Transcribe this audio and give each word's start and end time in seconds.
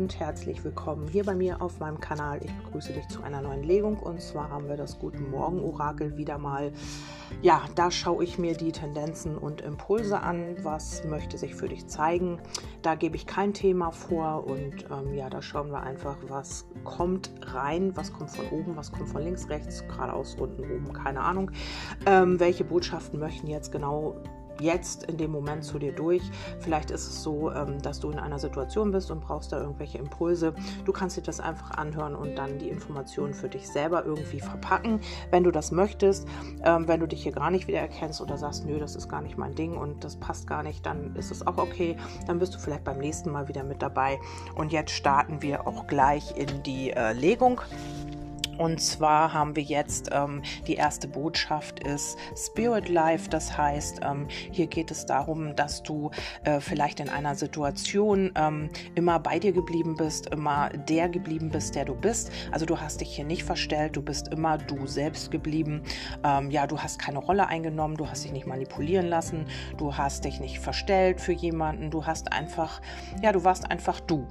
und 0.00 0.18
herzlich 0.18 0.64
willkommen 0.64 1.08
hier 1.08 1.24
bei 1.24 1.34
mir 1.34 1.60
auf 1.60 1.78
meinem 1.78 2.00
Kanal. 2.00 2.40
Ich 2.42 2.50
begrüße 2.64 2.94
dich 2.94 3.06
zu 3.08 3.22
einer 3.22 3.42
neuen 3.42 3.62
Legung 3.62 3.98
und 3.98 4.22
zwar 4.22 4.48
haben 4.48 4.66
wir 4.66 4.78
das 4.78 4.98
Guten 4.98 5.30
Morgen 5.30 5.60
Orakel 5.60 6.16
wieder 6.16 6.38
mal. 6.38 6.72
Ja, 7.42 7.60
da 7.74 7.90
schaue 7.90 8.24
ich 8.24 8.38
mir 8.38 8.56
die 8.56 8.72
Tendenzen 8.72 9.36
und 9.36 9.60
Impulse 9.60 10.20
an. 10.20 10.56
Was 10.62 11.04
möchte 11.04 11.36
sich 11.36 11.54
für 11.54 11.68
dich 11.68 11.86
zeigen? 11.86 12.40
Da 12.80 12.94
gebe 12.94 13.14
ich 13.14 13.26
kein 13.26 13.52
Thema 13.52 13.90
vor 13.90 14.46
und 14.46 14.86
ähm, 14.90 15.12
ja, 15.12 15.28
da 15.28 15.42
schauen 15.42 15.70
wir 15.70 15.82
einfach, 15.82 16.16
was 16.28 16.64
kommt 16.82 17.30
rein, 17.42 17.94
was 17.94 18.10
kommt 18.10 18.30
von 18.30 18.46
oben, 18.58 18.76
was 18.76 18.92
kommt 18.92 19.10
von 19.10 19.22
links, 19.22 19.50
rechts, 19.50 19.86
geradeaus, 19.86 20.34
unten, 20.34 20.62
oben, 20.62 20.94
keine 20.94 21.20
Ahnung. 21.20 21.50
Ähm, 22.06 22.40
welche 22.40 22.64
Botschaften 22.64 23.20
möchten 23.20 23.48
jetzt 23.48 23.70
genau 23.70 24.16
jetzt 24.60 25.04
in 25.04 25.16
dem 25.16 25.30
Moment 25.30 25.64
zu 25.64 25.78
dir 25.78 25.92
durch. 25.92 26.22
Vielleicht 26.60 26.90
ist 26.90 27.06
es 27.06 27.22
so, 27.22 27.50
ähm, 27.50 27.80
dass 27.82 28.00
du 28.00 28.10
in 28.10 28.18
einer 28.18 28.38
Situation 28.38 28.90
bist 28.90 29.10
und 29.10 29.20
brauchst 29.20 29.52
da 29.52 29.60
irgendwelche 29.60 29.98
Impulse. 29.98 30.54
Du 30.84 30.92
kannst 30.92 31.16
dir 31.16 31.22
das 31.22 31.40
einfach 31.40 31.72
anhören 31.72 32.14
und 32.14 32.36
dann 32.36 32.58
die 32.58 32.68
Informationen 32.68 33.34
für 33.34 33.48
dich 33.48 33.68
selber 33.68 34.04
irgendwie 34.04 34.40
verpacken, 34.40 35.00
wenn 35.30 35.44
du 35.44 35.50
das 35.50 35.72
möchtest. 35.72 36.26
Ähm, 36.62 36.86
wenn 36.88 37.00
du 37.00 37.06
dich 37.06 37.22
hier 37.22 37.32
gar 37.32 37.50
nicht 37.50 37.68
wiedererkennst 37.68 38.20
oder 38.20 38.36
sagst, 38.36 38.66
nö, 38.66 38.78
das 38.78 38.96
ist 38.96 39.08
gar 39.08 39.22
nicht 39.22 39.38
mein 39.38 39.54
Ding 39.54 39.76
und 39.76 40.04
das 40.04 40.16
passt 40.16 40.46
gar 40.46 40.62
nicht, 40.62 40.84
dann 40.86 41.14
ist 41.16 41.30
es 41.30 41.46
auch 41.46 41.58
okay. 41.58 41.96
Dann 42.26 42.38
bist 42.38 42.54
du 42.54 42.58
vielleicht 42.58 42.84
beim 42.84 42.98
nächsten 42.98 43.30
Mal 43.30 43.48
wieder 43.48 43.64
mit 43.64 43.82
dabei. 43.82 44.18
Und 44.54 44.72
jetzt 44.72 44.92
starten 44.92 45.42
wir 45.42 45.66
auch 45.66 45.86
gleich 45.86 46.36
in 46.36 46.62
die 46.62 46.90
äh, 46.90 47.12
Legung. 47.12 47.60
Und 48.60 48.78
zwar 48.78 49.32
haben 49.32 49.56
wir 49.56 49.62
jetzt 49.62 50.10
ähm, 50.12 50.42
die 50.66 50.74
erste 50.74 51.08
Botschaft 51.08 51.82
ist 51.82 52.18
Spirit 52.36 52.90
Life. 52.90 53.30
Das 53.30 53.56
heißt, 53.56 54.00
ähm, 54.04 54.28
hier 54.52 54.66
geht 54.66 54.90
es 54.90 55.06
darum, 55.06 55.56
dass 55.56 55.82
du 55.82 56.10
äh, 56.44 56.60
vielleicht 56.60 57.00
in 57.00 57.08
einer 57.08 57.34
Situation 57.34 58.32
ähm, 58.34 58.68
immer 58.96 59.18
bei 59.18 59.38
dir 59.38 59.52
geblieben 59.52 59.96
bist, 59.96 60.26
immer 60.26 60.68
der 60.68 61.08
geblieben 61.08 61.48
bist, 61.48 61.74
der 61.74 61.86
du 61.86 61.94
bist. 61.94 62.30
Also 62.52 62.66
du 62.66 62.78
hast 62.78 63.00
dich 63.00 63.16
hier 63.16 63.24
nicht 63.24 63.44
verstellt, 63.44 63.96
du 63.96 64.02
bist 64.02 64.28
immer 64.28 64.58
du 64.58 64.86
selbst 64.86 65.30
geblieben. 65.30 65.82
Ähm, 66.22 66.50
ja, 66.50 66.66
du 66.66 66.78
hast 66.78 66.98
keine 66.98 67.20
Rolle 67.20 67.46
eingenommen, 67.46 67.96
du 67.96 68.10
hast 68.10 68.24
dich 68.24 68.32
nicht 68.32 68.46
manipulieren 68.46 69.06
lassen, 69.06 69.46
du 69.78 69.96
hast 69.96 70.26
dich 70.26 70.38
nicht 70.38 70.58
verstellt 70.58 71.22
für 71.22 71.32
jemanden, 71.32 71.90
du 71.90 72.04
hast 72.04 72.30
einfach, 72.30 72.82
ja, 73.22 73.32
du 73.32 73.42
warst 73.42 73.70
einfach 73.70 74.00
du. 74.00 74.26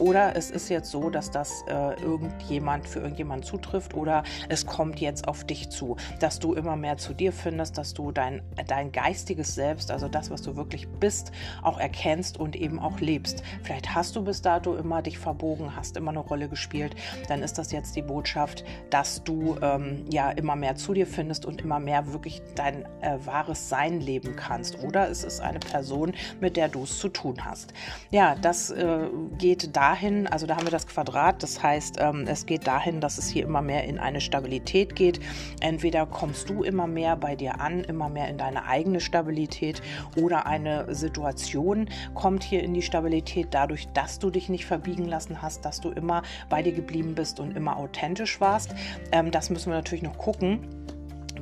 Oder 0.00 0.34
es 0.34 0.50
ist 0.50 0.68
jetzt 0.68 0.90
so, 0.90 1.08
dass 1.08 1.30
das 1.30 1.64
äh, 1.68 2.00
irgendjemand 2.02 2.88
für 2.88 2.98
irgendjemand 2.98 3.44
zutrifft 3.44 3.94
oder 3.94 4.24
es 4.48 4.66
kommt 4.66 5.00
jetzt 5.00 5.28
auf 5.28 5.44
dich 5.44 5.68
zu, 5.68 5.96
dass 6.18 6.40
du 6.40 6.54
immer 6.54 6.74
mehr 6.74 6.96
zu 6.96 7.14
dir 7.14 7.32
findest, 7.32 7.78
dass 7.78 7.94
du 7.94 8.10
dein, 8.10 8.42
dein 8.66 8.90
geistiges 8.90 9.54
Selbst, 9.54 9.90
also 9.90 10.08
das, 10.08 10.30
was 10.30 10.42
du 10.42 10.56
wirklich 10.56 10.88
bist, 10.88 11.30
auch 11.62 11.78
erkennst 11.78 12.38
und 12.38 12.56
eben 12.56 12.80
auch 12.80 12.98
lebst. 12.98 13.42
Vielleicht 13.62 13.94
hast 13.94 14.16
du 14.16 14.24
bis 14.24 14.42
dato 14.42 14.74
immer 14.74 15.00
dich 15.00 15.18
verbogen, 15.18 15.76
hast 15.76 15.96
immer 15.96 16.10
eine 16.10 16.20
Rolle 16.20 16.48
gespielt, 16.48 16.96
dann 17.28 17.42
ist 17.42 17.58
das 17.58 17.70
jetzt 17.70 17.94
die 17.94 18.02
Botschaft, 18.02 18.64
dass 18.90 19.22
du 19.22 19.56
ähm, 19.62 20.04
ja 20.10 20.30
immer 20.30 20.56
mehr 20.56 20.74
zu 20.74 20.92
dir 20.92 21.06
findest 21.06 21.46
und 21.46 21.62
immer 21.62 21.78
mehr 21.78 22.12
wirklich 22.12 22.42
dein 22.56 22.84
äh, 23.00 23.18
wahres 23.24 23.68
Sein 23.68 24.00
leben 24.00 24.34
kannst. 24.34 24.82
Oder 24.82 25.08
es 25.08 25.22
ist 25.22 25.40
eine 25.40 25.60
Person, 25.60 26.14
mit 26.40 26.56
der 26.56 26.68
du 26.68 26.82
es 26.82 26.98
zu 26.98 27.08
tun 27.08 27.44
hast. 27.44 27.72
Ja, 28.10 28.34
das 28.34 28.70
äh, 28.70 29.08
geht 29.38 29.76
da 29.76 29.83
dahin, 29.84 30.26
also 30.26 30.46
da 30.46 30.56
haben 30.56 30.64
wir 30.64 30.70
das 30.70 30.86
Quadrat, 30.86 31.42
das 31.42 31.62
heißt, 31.62 31.98
ähm, 32.00 32.24
es 32.26 32.46
geht 32.46 32.66
dahin, 32.66 33.02
dass 33.02 33.18
es 33.18 33.28
hier 33.28 33.44
immer 33.44 33.60
mehr 33.60 33.84
in 33.84 33.98
eine 33.98 34.22
Stabilität 34.22 34.96
geht. 34.96 35.20
Entweder 35.60 36.06
kommst 36.06 36.48
du 36.48 36.62
immer 36.62 36.86
mehr 36.86 37.16
bei 37.16 37.36
dir 37.36 37.60
an, 37.60 37.84
immer 37.84 38.08
mehr 38.08 38.28
in 38.28 38.38
deine 38.38 38.64
eigene 38.64 39.00
Stabilität 39.00 39.82
oder 40.16 40.46
eine 40.46 40.94
Situation 40.94 41.90
kommt 42.14 42.42
hier 42.44 42.62
in 42.62 42.72
die 42.72 42.80
Stabilität 42.80 43.48
dadurch, 43.50 43.86
dass 43.92 44.18
du 44.18 44.30
dich 44.30 44.48
nicht 44.48 44.64
verbiegen 44.64 45.04
lassen 45.04 45.42
hast, 45.42 45.66
dass 45.66 45.82
du 45.82 45.90
immer 45.90 46.22
bei 46.48 46.62
dir 46.62 46.72
geblieben 46.72 47.14
bist 47.14 47.38
und 47.38 47.54
immer 47.54 47.76
authentisch 47.76 48.40
warst. 48.40 48.74
Ähm, 49.12 49.30
das 49.30 49.50
müssen 49.50 49.70
wir 49.70 49.76
natürlich 49.76 50.02
noch 50.02 50.16
gucken 50.16 50.60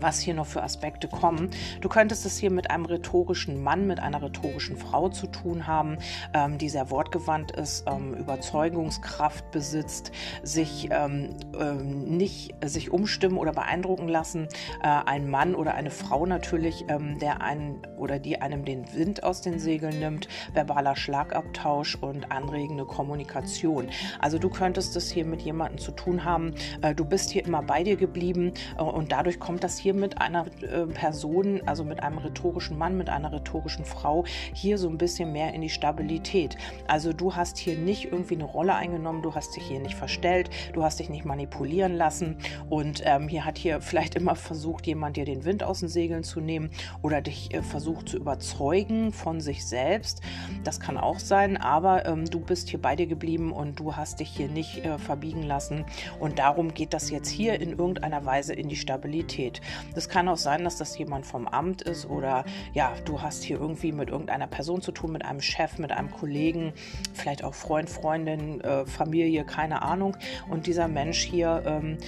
was 0.03 0.21
hier 0.21 0.35
noch 0.35 0.47
für 0.47 0.63
Aspekte 0.63 1.09
kommen. 1.09 1.51
Du 1.81 1.89
könntest 1.89 2.27
es 2.27 2.39
hier 2.39 2.51
mit 2.51 2.71
einem 2.71 2.85
rhetorischen 2.85 3.63
Mann, 3.63 3.87
mit 3.87 4.01
einer 4.01 4.23
rhetorischen 4.23 4.77
Frau 4.77 5.09
zu 5.09 5.27
tun 5.27 5.67
haben, 5.67 5.99
ähm, 6.35 6.59
die 6.59 6.69
sehr 6.69 6.91
wortgewandt 6.91 7.53
ist, 7.53 7.85
ähm, 7.87 8.15
Überzeugungskraft 8.15 9.51
besitzt, 9.51 10.13
sich 10.43 10.89
ähm, 10.91 11.31
ähm 11.59 12.17
nicht 12.17 12.55
sich 12.65 12.91
umstimmen 12.91 13.39
oder 13.39 13.53
beeindrucken 13.53 14.09
lassen. 14.09 14.49
Äh, 14.83 14.89
ein 14.89 15.31
Mann 15.31 15.55
oder 15.55 15.75
eine 15.75 15.91
Frau 15.91 16.27
natürlich, 16.27 16.85
ähm, 16.89 17.19
der 17.19 17.41
einen 17.41 17.83
oder 17.97 18.19
die 18.19 18.41
einem 18.41 18.65
den 18.65 18.93
Wind 18.95 19.23
aus 19.23 19.41
den 19.41 19.59
Segeln 19.59 19.99
nimmt, 19.99 20.29
verbaler 20.53 20.97
Schlagabtausch 20.97 21.97
und 21.97 22.33
anregende 22.33 22.85
Kommunikation. 22.85 23.89
Also 24.19 24.39
du 24.39 24.51
könntest 24.51 24.97
es 24.97 25.11
hier 25.11 25.25
mit 25.25 25.43
jemandem 25.43 25.79
zu 25.79 25.93
tun 25.93 26.25
haben. 26.25 26.55
Äh, 26.81 26.95
du 26.95 27.05
bist 27.05 27.31
hier 27.31 27.45
immer 27.45 27.63
bei 27.63 27.83
dir 27.83 27.97
geblieben 27.97 28.53
äh, 28.79 28.83
und 28.83 29.13
dadurch 29.13 29.39
kommt 29.39 29.65
das 29.65 29.79
hier 29.79 29.92
hier 29.93 30.01
mit 30.01 30.21
einer 30.21 30.47
äh, 30.63 30.87
Person, 30.87 31.61
also 31.67 31.85
mit 31.85 32.03
einem 32.03 32.19
rhetorischen 32.19 32.79
Mann, 32.79 32.97
mit 32.97 33.09
einer 33.09 33.33
rhetorischen 33.33 33.85
Frau, 33.85 34.25
hier 34.55 34.79
so 34.79 34.89
ein 34.89 34.99
bisschen 34.99 35.33
mehr 35.33 35.53
in 35.53 35.61
die 35.61 35.69
Stabilität. 35.69 36.57
Also 36.89 37.13
du 37.13 37.37
hast 37.37 37.59
hier 37.59 37.77
nicht 37.77 38.07
irgendwie 38.07 38.35
eine 38.35 38.45
Rolle 38.45 38.75
eingenommen, 38.75 39.23
du 39.23 39.35
hast 39.35 39.55
dich 39.57 39.65
hier 39.65 39.81
nicht 39.81 39.95
verstellt, 39.95 40.51
du 40.73 40.83
hast 40.83 40.99
dich 40.99 41.11
nicht 41.11 41.25
manipulieren 41.25 41.95
lassen 41.95 42.39
und 42.71 43.03
ähm, 43.05 43.29
hier 43.29 43.45
hat 43.45 43.59
hier 43.59 43.81
vielleicht 43.81 44.15
immer 44.15 44.35
versucht, 44.35 44.87
jemand 44.87 45.17
dir 45.17 45.25
den 45.25 45.45
Wind 45.45 45.63
aus 45.63 45.81
den 45.81 45.89
Segeln 45.89 46.25
zu 46.25 46.41
nehmen 46.41 46.71
oder 47.03 47.21
dich 47.21 47.53
äh, 47.53 47.63
versucht 47.63 48.09
zu 48.09 48.17
überzeugen 48.17 49.13
von 49.13 49.41
sich 49.41 49.67
selbst. 49.67 50.23
Das 50.65 50.81
kann 50.81 50.97
auch 50.97 51.19
sein, 51.19 51.57
aber 51.57 52.07
ähm, 52.07 52.25
du 52.25 52.41
bist 52.41 52.71
hier 52.71 52.81
bei 52.81 52.97
dir 52.97 53.07
geblieben 53.07 53.53
und 53.53 53.79
du 53.79 53.97
hast 53.97 54.21
dich 54.21 54.31
hier 54.31 54.49
nicht 54.49 54.85
äh, 54.85 54.99
verbiegen 54.99 55.43
lassen 55.43 55.85
und 56.19 56.39
darum 56.39 56.73
geht 56.73 56.95
das 56.95 57.11
jetzt 57.11 57.29
hier 57.29 57.61
in 57.61 57.71
irgendeiner 57.71 58.25
Weise 58.25 58.55
in 58.55 58.69
die 58.69 58.77
Stabilität. 58.77 59.61
Das 59.95 60.09
kann 60.09 60.29
auch 60.29 60.37
sein, 60.37 60.65
dass 60.65 60.77
das 60.77 60.97
jemand 60.99 61.27
vom 61.27 61.47
Amt 61.49 61.83
ist 61.83 62.09
oder 62.09 62.45
ja, 62.73 62.93
du 63.05 63.21
hast 63.21 63.43
hier 63.43 63.59
irgendwie 63.61 63.93
mit 63.93 64.11
irgendeiner 64.11 64.47
Person 64.47 64.81
zu 64.83 64.93
tun, 64.93 65.13
mit 65.13 65.25
einem 65.25 65.41
Chef, 65.41 65.79
mit 65.79 65.93
einem 65.93 66.11
Kollegen, 66.11 66.73
vielleicht 67.13 67.45
auch 67.45 67.55
Freund, 67.55 67.91
Freundin, 67.91 68.61
äh, 68.61 68.87
Familie, 68.87 69.45
keine 69.45 69.83
Ahnung. 69.83 70.17
Und 70.49 70.67
dieser 70.67 70.89
Mensch 70.89 71.19
hier 71.19 71.63
ähm, 71.67 71.99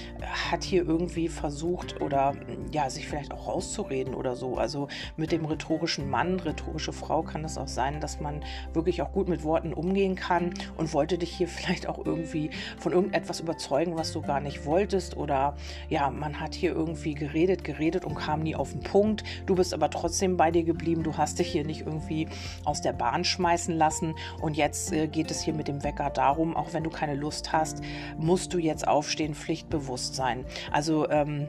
hat 0.51 0.63
hier 0.63 0.85
irgendwie 0.85 1.27
versucht 1.27 2.01
oder 2.01 2.33
ja, 2.71 2.89
sich 2.89 3.07
vielleicht 3.07 3.33
auch 3.33 3.47
rauszureden 3.47 4.13
oder 4.15 4.35
so. 4.35 4.57
Also 4.57 4.87
mit 5.17 5.31
dem 5.31 5.45
rhetorischen 5.45 6.09
Mann, 6.09 6.39
rhetorische 6.39 6.93
Frau 6.93 7.23
kann 7.23 7.43
es 7.43 7.57
auch 7.57 7.67
sein, 7.67 7.99
dass 7.99 8.19
man 8.19 8.43
wirklich 8.73 9.01
auch 9.01 9.11
gut 9.11 9.27
mit 9.27 9.43
Worten 9.43 9.73
umgehen 9.73 10.15
kann 10.15 10.53
und 10.77 10.93
wollte 10.93 11.17
dich 11.17 11.31
hier 11.31 11.47
vielleicht 11.55 11.87
auch 11.87 12.05
irgendwie 12.05 12.49
von 12.77 12.91
irgendetwas 12.91 13.39
überzeugen, 13.39 13.95
was 13.95 14.11
du 14.11 14.21
gar 14.21 14.39
nicht 14.39 14.65
wolltest 14.65 15.17
oder 15.17 15.55
ja, 15.89 16.09
man 16.09 16.39
hat 16.39 16.55
hier 16.55 16.71
irgendwie 16.71 17.13
geredet, 17.13 17.54
geredet 17.63 18.05
und 18.05 18.15
kam 18.15 18.41
nie 18.41 18.55
auf 18.55 18.71
den 18.71 18.81
Punkt. 18.81 19.23
Du 19.45 19.55
bist 19.55 19.73
aber 19.73 19.89
trotzdem 19.89 20.37
bei 20.37 20.51
dir 20.51 20.63
geblieben. 20.63 21.03
Du 21.03 21.17
hast 21.17 21.39
dich 21.39 21.47
hier 21.47 21.65
nicht 21.65 21.85
irgendwie 21.85 22.27
aus 22.63 22.81
der 22.81 22.93
Bahn 22.93 23.23
schmeißen 23.23 23.75
lassen. 23.75 24.15
Und 24.41 24.57
jetzt 24.57 24.91
äh, 24.91 25.07
geht 25.07 25.31
es 25.31 25.41
hier 25.41 25.53
mit 25.53 25.67
dem 25.67 25.83
Wecker 25.83 26.09
darum, 26.09 26.55
auch 26.55 26.73
wenn 26.73 26.83
du 26.83 26.89
keine 26.89 27.15
Lust 27.15 27.53
hast, 27.53 27.81
musst 28.17 28.53
du 28.53 28.59
jetzt 28.59 28.87
aufstehen, 28.87 29.35
Pflichtbewusst 29.35 30.15
sein. 30.15 30.45
Also 30.71 31.09
ähm, 31.09 31.47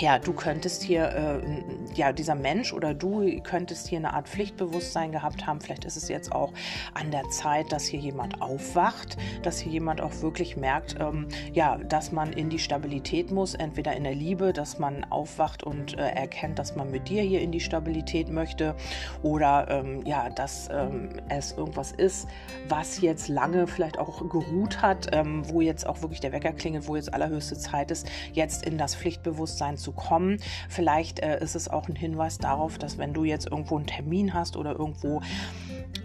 ja, 0.00 0.18
du 0.18 0.32
könntest 0.32 0.82
hier, 0.82 1.08
äh, 1.10 1.94
ja, 1.94 2.12
dieser 2.12 2.34
Mensch 2.34 2.72
oder 2.72 2.94
du 2.94 3.40
könntest 3.42 3.88
hier 3.88 3.98
eine 3.98 4.14
Art 4.14 4.28
Pflichtbewusstsein 4.28 5.12
gehabt 5.12 5.46
haben. 5.46 5.60
Vielleicht 5.60 5.84
ist 5.84 5.96
es 5.96 6.08
jetzt 6.08 6.32
auch 6.32 6.52
an 6.94 7.10
der 7.10 7.28
Zeit, 7.28 7.70
dass 7.70 7.84
hier 7.84 8.00
jemand 8.00 8.40
aufwacht, 8.40 9.18
dass 9.42 9.60
hier 9.60 9.72
jemand 9.72 10.00
auch 10.00 10.22
wirklich 10.22 10.56
merkt, 10.56 10.96
ähm, 10.98 11.28
ja, 11.52 11.76
dass 11.76 12.12
man 12.12 12.32
in 12.32 12.48
die 12.48 12.58
Stabilität 12.58 13.30
muss, 13.30 13.54
entweder 13.54 13.94
in 13.94 14.04
der 14.04 14.14
Liebe, 14.14 14.52
dass 14.52 14.78
man 14.78 15.04
aufwacht 15.10 15.62
und 15.62 15.98
äh, 15.98 16.08
erkennt, 16.08 16.58
dass 16.58 16.76
man 16.76 16.90
mit 16.90 17.08
dir 17.08 17.22
hier 17.22 17.40
in 17.42 17.52
die 17.52 17.60
Stabilität 17.60 18.30
möchte 18.30 18.74
oder 19.22 19.66
ähm, 19.68 20.02
ja, 20.06 20.30
dass 20.30 20.68
ähm, 20.72 21.10
es 21.28 21.52
irgendwas 21.52 21.92
ist, 21.92 22.26
was 22.68 23.00
jetzt 23.02 23.28
lange 23.28 23.66
vielleicht 23.66 23.98
auch 23.98 24.26
geruht 24.28 24.80
hat, 24.80 25.08
ähm, 25.12 25.42
wo 25.50 25.60
jetzt 25.60 25.86
auch 25.86 26.00
wirklich 26.00 26.20
der 26.20 26.32
Wecker 26.32 26.52
klingelt, 26.52 26.88
wo 26.88 26.96
jetzt 26.96 27.12
allerhöchste 27.12 27.58
Zeit 27.58 27.90
ist, 27.90 28.08
jetzt 28.32 28.64
in 28.64 28.78
das 28.78 28.94
Pflichtbewusstsein 28.94 29.76
zu 29.76 29.89
kommen. 29.92 30.38
Vielleicht 30.68 31.20
äh, 31.20 31.42
ist 31.42 31.56
es 31.56 31.68
auch 31.68 31.88
ein 31.88 31.96
Hinweis 31.96 32.38
darauf, 32.38 32.78
dass 32.78 32.98
wenn 32.98 33.12
du 33.12 33.24
jetzt 33.24 33.46
irgendwo 33.50 33.76
einen 33.76 33.86
Termin 33.86 34.34
hast 34.34 34.56
oder 34.56 34.72
irgendwo 34.72 35.20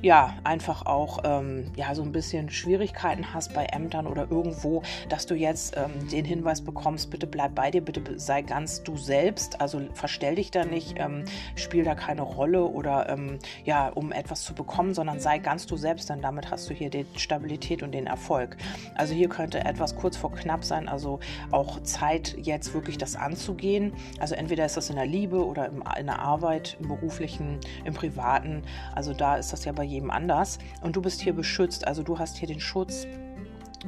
ja, 0.02 0.36
einfach 0.44 0.86
auch 0.86 1.20
ähm, 1.24 1.72
ja, 1.76 1.94
so 1.96 2.04
ein 2.04 2.12
bisschen 2.12 2.50
Schwierigkeiten 2.50 3.34
hast 3.34 3.54
bei 3.54 3.66
Ämtern 3.66 4.08
oder 4.08 4.30
irgendwo, 4.30 4.84
dass 5.10 5.26
du 5.26 5.36
jetzt 5.36 5.76
ähm, 5.78 6.08
den 6.10 6.26
Hinweis 6.26 6.62
bekommst, 6.62 7.10
bitte 7.10 7.28
bleib 7.28 7.56
bei 7.56 7.72
dir, 7.72 7.82
bitte 7.82 8.20
sei 8.20 8.42
ganz 8.42 8.84
du 8.84 8.98
selbst, 8.98 9.62
also 9.62 9.82
verstell 9.94 10.36
dich 10.36 10.52
da 10.52 10.64
nicht, 10.66 10.96
ähm, 10.98 11.26
spiel 11.56 11.84
da 11.84 11.96
keine 11.96 12.22
Rolle 12.22 12.64
oder 12.64 13.10
ähm, 13.10 13.40
ja, 13.64 13.90
um 13.90 14.12
etwas 14.12 14.44
zu 14.44 14.54
bekommen, 14.54 14.94
sondern 14.94 15.20
sei 15.20 15.40
ganz 15.40 15.66
du 15.66 15.76
selbst, 15.76 16.10
denn 16.10 16.22
damit 16.22 16.52
hast 16.52 16.70
du 16.70 16.74
hier 16.74 16.90
die 16.90 17.06
Stabilität 17.16 17.84
und 17.84 17.92
den 17.92 18.08
Erfolg. 18.08 18.58
Also 18.96 19.14
hier 19.14 19.30
könnte 19.30 19.64
etwas 19.66 19.96
kurz 19.96 20.18
vor 20.18 20.34
knapp 20.34 20.64
sein, 20.64 20.88
also 20.88 21.20
auch 21.52 21.82
Zeit 21.84 22.36
jetzt 22.38 22.74
wirklich 22.74 22.98
das 22.98 23.16
anzugehen 23.16 23.66
gehen. 23.66 23.94
Also 24.20 24.36
entweder 24.36 24.66
ist 24.66 24.78
das 24.78 24.90
in 24.90 24.96
der 24.96 25.08
Liebe 25.08 25.44
oder 25.44 25.70
in 25.98 26.06
der 26.06 26.20
Arbeit, 26.20 26.78
im 26.80 26.88
beruflichen, 26.88 27.60
im 27.84 27.94
privaten. 27.94 28.64
Also 28.94 29.14
da 29.14 29.38
ist 29.38 29.52
das 29.54 29.66
ja 29.66 29.75
bei 29.76 29.84
jedem 29.84 30.12
anders. 30.12 30.60
Und 30.82 30.96
du 30.96 31.02
bist 31.02 31.22
hier 31.22 31.34
beschützt. 31.34 31.88
Also 31.88 32.04
du 32.04 32.18
hast 32.18 32.38
hier 32.38 32.48
den 32.48 32.60
Schutz 32.60 33.06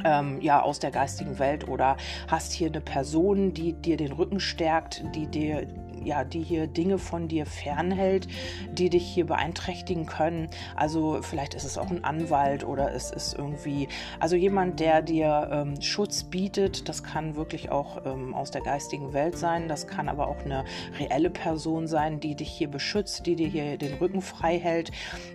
ähm, 0.03 0.41
ja, 0.41 0.61
aus 0.61 0.79
der 0.79 0.91
geistigen 0.91 1.39
Welt 1.39 1.67
oder 1.67 1.97
hast 2.27 2.51
hier 2.53 2.67
eine 2.67 2.81
Person, 2.81 3.53
die 3.53 3.73
dir 3.73 3.97
den 3.97 4.11
Rücken 4.11 4.39
stärkt, 4.39 5.03
die 5.15 5.27
dir 5.27 5.67
ja, 6.07 6.23
die 6.23 6.41
hier 6.41 6.67
Dinge 6.67 6.97
von 6.97 7.27
dir 7.27 7.45
fernhält, 7.45 8.27
die 8.71 8.89
dich 8.89 9.05
hier 9.05 9.25
beeinträchtigen 9.25 10.05
können. 10.05 10.49
Also 10.75 11.19
vielleicht 11.21 11.53
ist 11.53 11.65
es 11.65 11.77
auch 11.77 11.91
ein 11.91 12.03
Anwalt 12.03 12.63
oder 12.65 12.93
es 12.93 13.11
ist 13.11 13.33
irgendwie, 13.33 13.89
also 14.19 14.35
jemand, 14.35 14.79
der 14.79 15.01
dir 15.01 15.49
ähm, 15.51 15.81
Schutz 15.81 16.23
bietet. 16.23 16.87
Das 16.87 17.03
kann 17.03 17.35
wirklich 17.35 17.69
auch 17.69 18.05
ähm, 18.05 18.33
aus 18.33 18.51
der 18.51 18.61
geistigen 18.61 19.13
Welt 19.13 19.37
sein. 19.37 19.67
Das 19.67 19.87
kann 19.87 20.07
aber 20.07 20.27
auch 20.29 20.43
eine 20.45 20.63
reelle 20.97 21.29
Person 21.29 21.87
sein, 21.87 22.19
die 22.19 22.35
dich 22.35 22.49
hier 22.49 22.69
beschützt, 22.69 23.25
die 23.25 23.35
dir 23.35 23.47
hier 23.47 23.77
den 23.77 23.95
Rücken 23.95 24.21
frei 24.21 24.57
hält. 24.57 24.91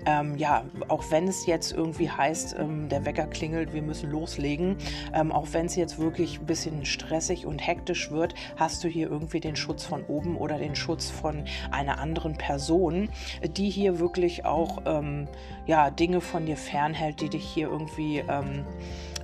Ähm, 0.06 0.36
ja, 0.38 0.64
auch 0.88 1.04
wenn 1.10 1.28
es 1.28 1.46
jetzt 1.46 1.72
irgendwie 1.72 2.10
heißt, 2.10 2.56
ähm, 2.58 2.88
der 2.88 3.04
Wecker 3.04 3.26
klingelt, 3.26 3.74
wir 3.74 3.82
müssen 3.82 4.10
loslegen. 4.10 4.76
Ähm, 5.12 5.32
auch 5.32 5.48
wenn 5.52 5.66
es 5.66 5.76
jetzt 5.76 5.98
wirklich 5.98 6.40
ein 6.40 6.46
bisschen 6.46 6.86
stressig 6.86 7.44
und 7.44 7.58
hektisch 7.58 8.10
wird, 8.10 8.34
hast 8.56 8.82
du 8.82 8.88
hier 8.88 9.10
irgendwie 9.10 9.40
den 9.40 9.56
Schutz 9.56 9.84
von 9.84 10.04
oben 10.04 10.36
oder 10.36 10.58
den 10.62 10.74
Schutz 10.74 11.10
von 11.10 11.44
einer 11.70 11.98
anderen 11.98 12.36
Person, 12.38 13.10
die 13.56 13.68
hier 13.68 13.98
wirklich 13.98 14.44
auch 14.44 14.78
ähm, 14.86 15.28
ja, 15.66 15.90
Dinge 15.90 16.20
von 16.20 16.46
dir 16.46 16.56
fernhält, 16.56 17.20
die 17.20 17.28
dich 17.28 17.44
hier 17.44 17.68
irgendwie 17.68 18.18
ähm, 18.18 18.64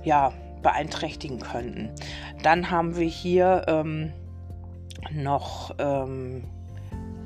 ja, 0.03 0.31
beeinträchtigen 0.61 1.39
könnten. 1.39 1.89
Dann 2.43 2.69
haben 2.69 2.95
wir 2.97 3.07
hier 3.07 3.65
ähm, 3.67 4.13
noch 5.11 5.75
ähm, 5.79 6.43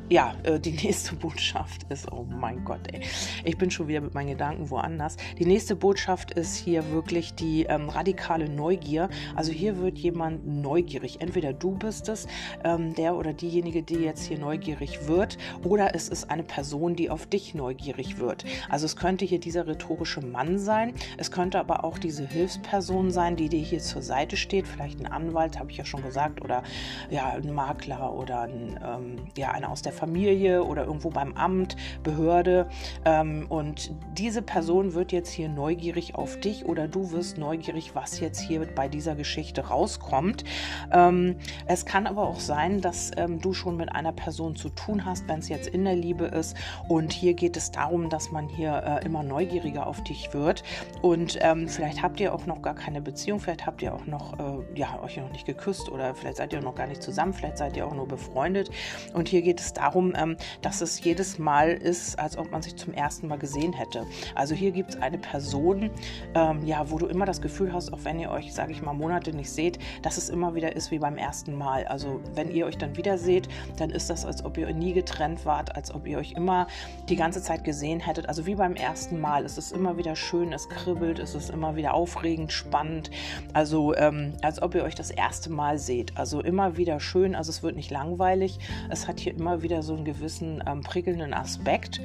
ja, 0.09 0.35
äh, 0.43 0.59
die 0.59 0.71
nächste 0.83 1.15
Botschaft 1.15 1.83
ist, 1.89 2.11
oh 2.11 2.25
mein 2.29 2.63
Gott, 2.65 2.81
ey, 2.91 3.01
ich 3.43 3.57
bin 3.57 3.71
schon 3.71 3.87
wieder 3.87 4.01
mit 4.01 4.13
meinen 4.13 4.29
Gedanken 4.29 4.69
woanders. 4.69 5.17
Die 5.39 5.45
nächste 5.45 5.75
Botschaft 5.75 6.31
ist 6.31 6.55
hier 6.55 6.91
wirklich 6.91 7.33
die 7.35 7.63
ähm, 7.63 7.89
radikale 7.89 8.49
Neugier. 8.49 9.09
Also 9.35 9.51
hier 9.51 9.77
wird 9.77 9.97
jemand 9.97 10.45
neugierig. 10.45 11.21
Entweder 11.21 11.53
du 11.53 11.71
bist 11.71 12.09
es, 12.09 12.27
ähm, 12.63 12.93
der 12.95 13.15
oder 13.15 13.33
diejenige, 13.33 13.83
die 13.83 13.95
jetzt 13.95 14.25
hier 14.25 14.37
neugierig 14.37 15.07
wird, 15.07 15.37
oder 15.63 15.95
es 15.95 16.09
ist 16.09 16.29
eine 16.29 16.43
Person, 16.43 16.95
die 16.95 17.09
auf 17.09 17.25
dich 17.25 17.55
neugierig 17.55 18.19
wird. 18.19 18.45
Also 18.69 18.85
es 18.85 18.95
könnte 18.95 19.25
hier 19.25 19.39
dieser 19.39 19.67
rhetorische 19.67 20.21
Mann 20.21 20.59
sein, 20.59 20.93
es 21.17 21.31
könnte 21.31 21.59
aber 21.59 21.83
auch 21.83 21.97
diese 21.97 22.27
Hilfsperson 22.27 23.11
sein, 23.11 23.35
die 23.35 23.49
dir 23.49 23.61
hier 23.61 23.79
zur 23.79 24.01
Seite 24.01 24.37
steht, 24.37 24.67
vielleicht 24.67 24.99
ein 24.99 25.07
Anwalt, 25.07 25.59
habe 25.59 25.71
ich 25.71 25.77
ja 25.77 25.85
schon 25.85 26.01
gesagt, 26.01 26.41
oder 26.41 26.63
ja, 27.09 27.29
ein 27.31 27.53
Makler 27.53 28.13
oder 28.13 28.41
ein, 28.41 28.79
ähm, 28.83 29.15
ja, 29.37 29.51
einer 29.51 29.69
aus 29.69 29.81
der 29.81 29.92
Familie 29.93 30.63
oder 30.63 30.85
irgendwo 30.85 31.09
beim 31.09 31.33
Amt, 31.33 31.75
Behörde. 32.03 32.67
Ähm, 33.05 33.45
und 33.49 33.91
diese 34.17 34.41
Person 34.41 34.93
wird 34.93 35.11
jetzt 35.11 35.31
hier 35.31 35.49
neugierig 35.49 36.15
auf 36.15 36.39
dich 36.39 36.65
oder 36.65 36.87
du 36.87 37.11
wirst 37.11 37.37
neugierig, 37.37 37.95
was 37.95 38.19
jetzt 38.19 38.39
hier 38.39 38.67
bei 38.75 38.87
dieser 38.87 39.15
Geschichte 39.15 39.67
rauskommt. 39.67 40.43
Ähm, 40.91 41.37
es 41.65 41.85
kann 41.85 42.07
aber 42.07 42.27
auch 42.27 42.39
sein, 42.39 42.81
dass 42.81 43.11
ähm, 43.17 43.39
du 43.39 43.53
schon 43.53 43.77
mit 43.77 43.91
einer 43.91 44.11
Person 44.11 44.55
zu 44.55 44.69
tun 44.69 45.05
hast, 45.05 45.27
wenn 45.27 45.39
es 45.39 45.49
jetzt 45.49 45.67
in 45.67 45.85
der 45.85 45.95
Liebe 45.95 46.25
ist. 46.25 46.55
Und 46.89 47.13
hier 47.13 47.33
geht 47.33 47.57
es 47.57 47.71
darum, 47.71 48.09
dass 48.09 48.31
man 48.31 48.47
hier 48.47 49.01
äh, 49.01 49.05
immer 49.05 49.23
neugieriger 49.23 49.87
auf 49.87 50.03
dich 50.03 50.33
wird. 50.33 50.63
Und 51.01 51.37
ähm, 51.41 51.67
vielleicht 51.67 52.01
habt 52.01 52.19
ihr 52.19 52.33
auch 52.33 52.45
noch 52.45 52.61
gar 52.61 52.75
keine 52.75 53.01
Beziehung, 53.01 53.39
vielleicht 53.39 53.65
habt 53.65 53.81
ihr 53.81 53.93
auch 53.93 54.05
noch, 54.05 54.39
äh, 54.39 54.79
ja, 54.79 55.01
euch 55.03 55.17
noch 55.17 55.31
nicht 55.31 55.45
geküsst 55.45 55.89
oder 55.89 56.15
vielleicht 56.15 56.37
seid 56.37 56.53
ihr 56.53 56.61
noch 56.61 56.75
gar 56.75 56.87
nicht 56.87 57.01
zusammen, 57.03 57.33
vielleicht 57.33 57.57
seid 57.57 57.77
ihr 57.77 57.85
auch 57.85 57.93
nur 57.93 58.07
befreundet. 58.07 58.69
Und 59.13 59.27
hier 59.27 59.41
geht 59.41 59.59
es 59.59 59.73
darum, 59.73 59.82
darum, 59.83 60.13
ähm, 60.15 60.37
dass 60.61 60.81
es 60.81 61.03
jedes 61.03 61.39
Mal 61.39 61.71
ist, 61.71 62.17
als 62.19 62.37
ob 62.37 62.51
man 62.51 62.61
sich 62.61 62.75
zum 62.75 62.93
ersten 62.93 63.27
Mal 63.27 63.37
gesehen 63.37 63.73
hätte. 63.73 64.05
Also 64.35 64.55
hier 64.55 64.71
gibt 64.71 64.91
es 64.91 65.01
eine 65.01 65.17
Person, 65.17 65.89
ähm, 66.35 66.65
ja, 66.65 66.89
wo 66.89 66.97
du 66.97 67.07
immer 67.07 67.25
das 67.25 67.41
Gefühl 67.41 67.73
hast, 67.73 67.91
auch 67.93 67.99
wenn 68.03 68.19
ihr 68.19 68.31
euch, 68.31 68.53
sage 68.53 68.71
ich 68.71 68.81
mal, 68.81 68.93
Monate 68.93 69.33
nicht 69.33 69.49
seht, 69.49 69.79
dass 70.01 70.17
es 70.17 70.29
immer 70.29 70.55
wieder 70.55 70.75
ist 70.75 70.91
wie 70.91 70.99
beim 70.99 71.17
ersten 71.17 71.55
Mal. 71.55 71.85
Also 71.85 72.21
wenn 72.35 72.51
ihr 72.51 72.65
euch 72.65 72.77
dann 72.77 72.95
wieder 72.97 73.17
seht, 73.17 73.47
dann 73.77 73.89
ist 73.89 74.09
das, 74.09 74.25
als 74.25 74.45
ob 74.45 74.57
ihr 74.57 74.73
nie 74.73 74.93
getrennt 74.93 75.45
wart, 75.45 75.75
als 75.75 75.93
ob 75.93 76.07
ihr 76.07 76.17
euch 76.17 76.33
immer 76.33 76.67
die 77.09 77.15
ganze 77.15 77.41
Zeit 77.41 77.63
gesehen 77.63 77.99
hättet. 77.99 78.27
Also 78.27 78.45
wie 78.45 78.55
beim 78.55 78.75
ersten 78.75 79.19
Mal. 79.19 79.45
Es 79.45 79.57
ist 79.57 79.71
immer 79.71 79.97
wieder 79.97 80.15
schön, 80.15 80.53
es 80.53 80.69
kribbelt, 80.69 81.19
es 81.19 81.35
ist 81.35 81.49
immer 81.49 81.75
wieder 81.75 81.93
aufregend, 81.93 82.51
spannend. 82.51 83.11
Also 83.53 83.95
ähm, 83.95 84.33
als 84.41 84.61
ob 84.61 84.75
ihr 84.75 84.83
euch 84.83 84.95
das 84.95 85.11
erste 85.11 85.51
Mal 85.51 85.77
seht. 85.77 86.17
Also 86.17 86.41
immer 86.41 86.77
wieder 86.77 86.99
schön, 86.99 87.35
also 87.35 87.49
es 87.49 87.63
wird 87.63 87.75
nicht 87.75 87.91
langweilig. 87.91 88.59
Es 88.89 89.07
hat 89.07 89.19
hier 89.19 89.33
immer 89.33 89.61
wieder 89.61 89.72
wieder 89.73 89.81
so 89.81 89.95
einen 89.95 90.05
gewissen 90.05 90.63
ähm, 90.67 90.81
prickelnden 90.81 91.33
Aspekt. 91.33 91.99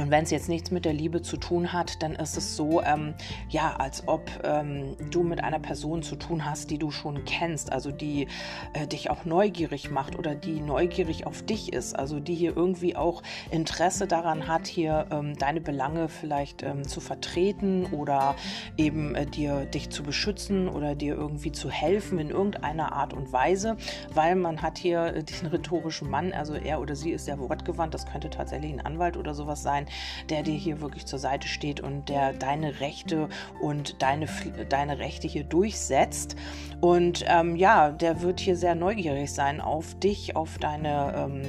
Und 0.00 0.10
wenn 0.10 0.24
es 0.24 0.30
jetzt 0.30 0.48
nichts 0.48 0.70
mit 0.70 0.86
der 0.86 0.94
Liebe 0.94 1.20
zu 1.20 1.36
tun 1.36 1.74
hat, 1.74 2.02
dann 2.02 2.14
ist 2.14 2.38
es 2.38 2.56
so, 2.56 2.80
ähm, 2.82 3.12
ja, 3.50 3.76
als 3.76 4.08
ob 4.08 4.30
ähm, 4.44 4.96
du 5.10 5.22
mit 5.22 5.44
einer 5.44 5.58
Person 5.58 6.02
zu 6.02 6.16
tun 6.16 6.46
hast, 6.46 6.70
die 6.70 6.78
du 6.78 6.90
schon 6.90 7.26
kennst, 7.26 7.70
also 7.70 7.92
die 7.92 8.26
äh, 8.72 8.86
dich 8.86 9.10
auch 9.10 9.26
neugierig 9.26 9.90
macht 9.90 10.18
oder 10.18 10.34
die 10.34 10.60
neugierig 10.60 11.26
auf 11.26 11.42
dich 11.42 11.74
ist, 11.74 11.98
also 11.98 12.18
die 12.18 12.34
hier 12.34 12.56
irgendwie 12.56 12.96
auch 12.96 13.22
Interesse 13.50 14.06
daran 14.06 14.48
hat, 14.48 14.66
hier 14.66 15.06
ähm, 15.10 15.36
deine 15.36 15.60
Belange 15.60 16.08
vielleicht 16.08 16.62
ähm, 16.62 16.88
zu 16.88 17.00
vertreten 17.00 17.84
oder 17.92 18.36
eben 18.78 19.14
äh, 19.14 19.26
dir 19.26 19.66
dich 19.66 19.90
zu 19.90 20.02
beschützen 20.02 20.68
oder 20.70 20.94
dir 20.94 21.14
irgendwie 21.14 21.52
zu 21.52 21.70
helfen 21.70 22.18
in 22.18 22.30
irgendeiner 22.30 22.92
Art 22.92 23.12
und 23.12 23.34
Weise, 23.34 23.76
weil 24.14 24.34
man 24.34 24.62
hat 24.62 24.78
hier 24.78 25.14
äh, 25.14 25.22
diesen 25.22 25.48
rhetorischen 25.48 26.08
Mann, 26.08 26.32
also 26.32 26.54
er 26.54 26.80
oder 26.80 26.96
sie 26.96 27.10
ist 27.10 27.26
sehr 27.26 27.38
wortgewandt, 27.38 27.92
das 27.92 28.06
könnte 28.06 28.30
tatsächlich 28.30 28.72
ein 28.72 28.80
Anwalt 28.80 29.18
oder 29.18 29.34
sowas 29.34 29.62
sein, 29.62 29.86
der 30.28 30.42
dir 30.42 30.54
hier 30.54 30.80
wirklich 30.80 31.06
zur 31.06 31.18
Seite 31.18 31.48
steht 31.48 31.80
und 31.80 32.08
der 32.08 32.32
deine 32.32 32.80
Rechte 32.80 33.28
und 33.60 34.02
deine, 34.02 34.26
deine 34.68 34.98
Rechte 34.98 35.28
hier 35.28 35.44
durchsetzt. 35.44 36.36
Und 36.80 37.24
ähm, 37.28 37.56
ja, 37.56 37.90
der 37.90 38.22
wird 38.22 38.40
hier 38.40 38.56
sehr 38.56 38.74
neugierig 38.74 39.32
sein 39.32 39.60
auf 39.60 39.94
dich, 39.98 40.34
auf 40.34 40.56
deine, 40.58 41.14
ähm, 41.14 41.42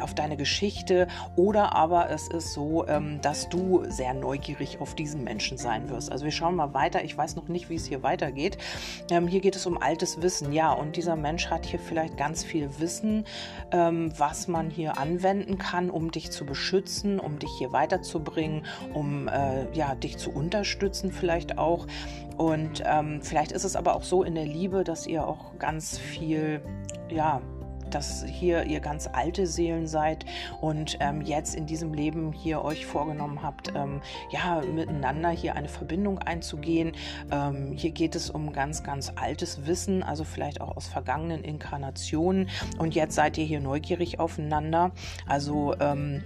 auf 0.00 0.14
deine 0.14 0.36
Geschichte. 0.36 1.06
Oder 1.36 1.76
aber 1.76 2.10
es 2.10 2.28
ist 2.28 2.52
so, 2.52 2.86
ähm, 2.88 3.20
dass 3.22 3.48
du 3.48 3.84
sehr 3.88 4.12
neugierig 4.12 4.80
auf 4.80 4.96
diesen 4.96 5.22
Menschen 5.22 5.56
sein 5.56 5.88
wirst. 5.88 6.10
Also 6.10 6.24
wir 6.24 6.32
schauen 6.32 6.56
mal 6.56 6.74
weiter. 6.74 7.04
Ich 7.04 7.16
weiß 7.16 7.36
noch 7.36 7.46
nicht, 7.48 7.70
wie 7.70 7.76
es 7.76 7.86
hier 7.86 8.02
weitergeht. 8.02 8.58
Ähm, 9.10 9.28
hier 9.28 9.40
geht 9.40 9.54
es 9.54 9.66
um 9.66 9.80
altes 9.80 10.20
Wissen. 10.20 10.52
Ja, 10.52 10.72
und 10.72 10.96
dieser 10.96 11.14
Mensch 11.14 11.48
hat 11.48 11.64
hier 11.64 11.78
vielleicht 11.78 12.16
ganz 12.16 12.42
viel 12.42 12.68
Wissen, 12.80 13.24
ähm, 13.70 14.12
was 14.18 14.48
man 14.48 14.68
hier 14.68 14.98
anwenden 14.98 15.58
kann, 15.58 15.90
um 15.90 16.10
dich 16.10 16.32
zu 16.32 16.44
beschützen, 16.44 17.20
um 17.20 17.38
dich 17.38 17.50
hier 17.58 17.72
weiterzubringen, 17.82 18.64
um 18.94 19.28
äh, 19.28 19.66
ja, 19.72 19.94
dich 19.94 20.16
zu 20.16 20.30
unterstützen 20.30 21.10
vielleicht 21.10 21.58
auch. 21.58 21.86
Und 22.36 22.82
ähm, 22.86 23.20
vielleicht 23.22 23.52
ist 23.52 23.64
es 23.64 23.76
aber 23.76 23.96
auch 23.96 24.04
so 24.04 24.22
in 24.22 24.34
der 24.34 24.46
Liebe, 24.46 24.84
dass 24.84 25.06
ihr 25.06 25.26
auch 25.26 25.58
ganz 25.58 25.98
viel, 25.98 26.60
ja, 27.10 27.40
dass 27.90 28.24
hier 28.24 28.64
ihr 28.64 28.80
ganz 28.80 29.08
alte 29.12 29.46
Seelen 29.46 29.86
seid 29.86 30.24
und 30.62 30.96
ähm, 31.00 31.20
jetzt 31.20 31.54
in 31.54 31.66
diesem 31.66 31.92
Leben 31.92 32.32
hier 32.32 32.64
euch 32.64 32.86
vorgenommen 32.86 33.42
habt, 33.42 33.72
ähm, 33.74 34.00
ja, 34.30 34.62
miteinander 34.62 35.28
hier 35.28 35.56
eine 35.56 35.68
Verbindung 35.68 36.18
einzugehen. 36.18 36.92
Ähm, 37.30 37.72
hier 37.76 37.90
geht 37.90 38.14
es 38.14 38.30
um 38.30 38.52
ganz, 38.52 38.82
ganz 38.82 39.12
altes 39.16 39.66
Wissen, 39.66 40.02
also 40.02 40.24
vielleicht 40.24 40.62
auch 40.62 40.76
aus 40.76 40.86
vergangenen 40.86 41.44
Inkarnationen. 41.44 42.48
Und 42.78 42.94
jetzt 42.94 43.14
seid 43.14 43.36
ihr 43.36 43.44
hier 43.44 43.60
neugierig 43.60 44.18
aufeinander. 44.18 44.92
Also, 45.26 45.74
ähm, 45.78 46.22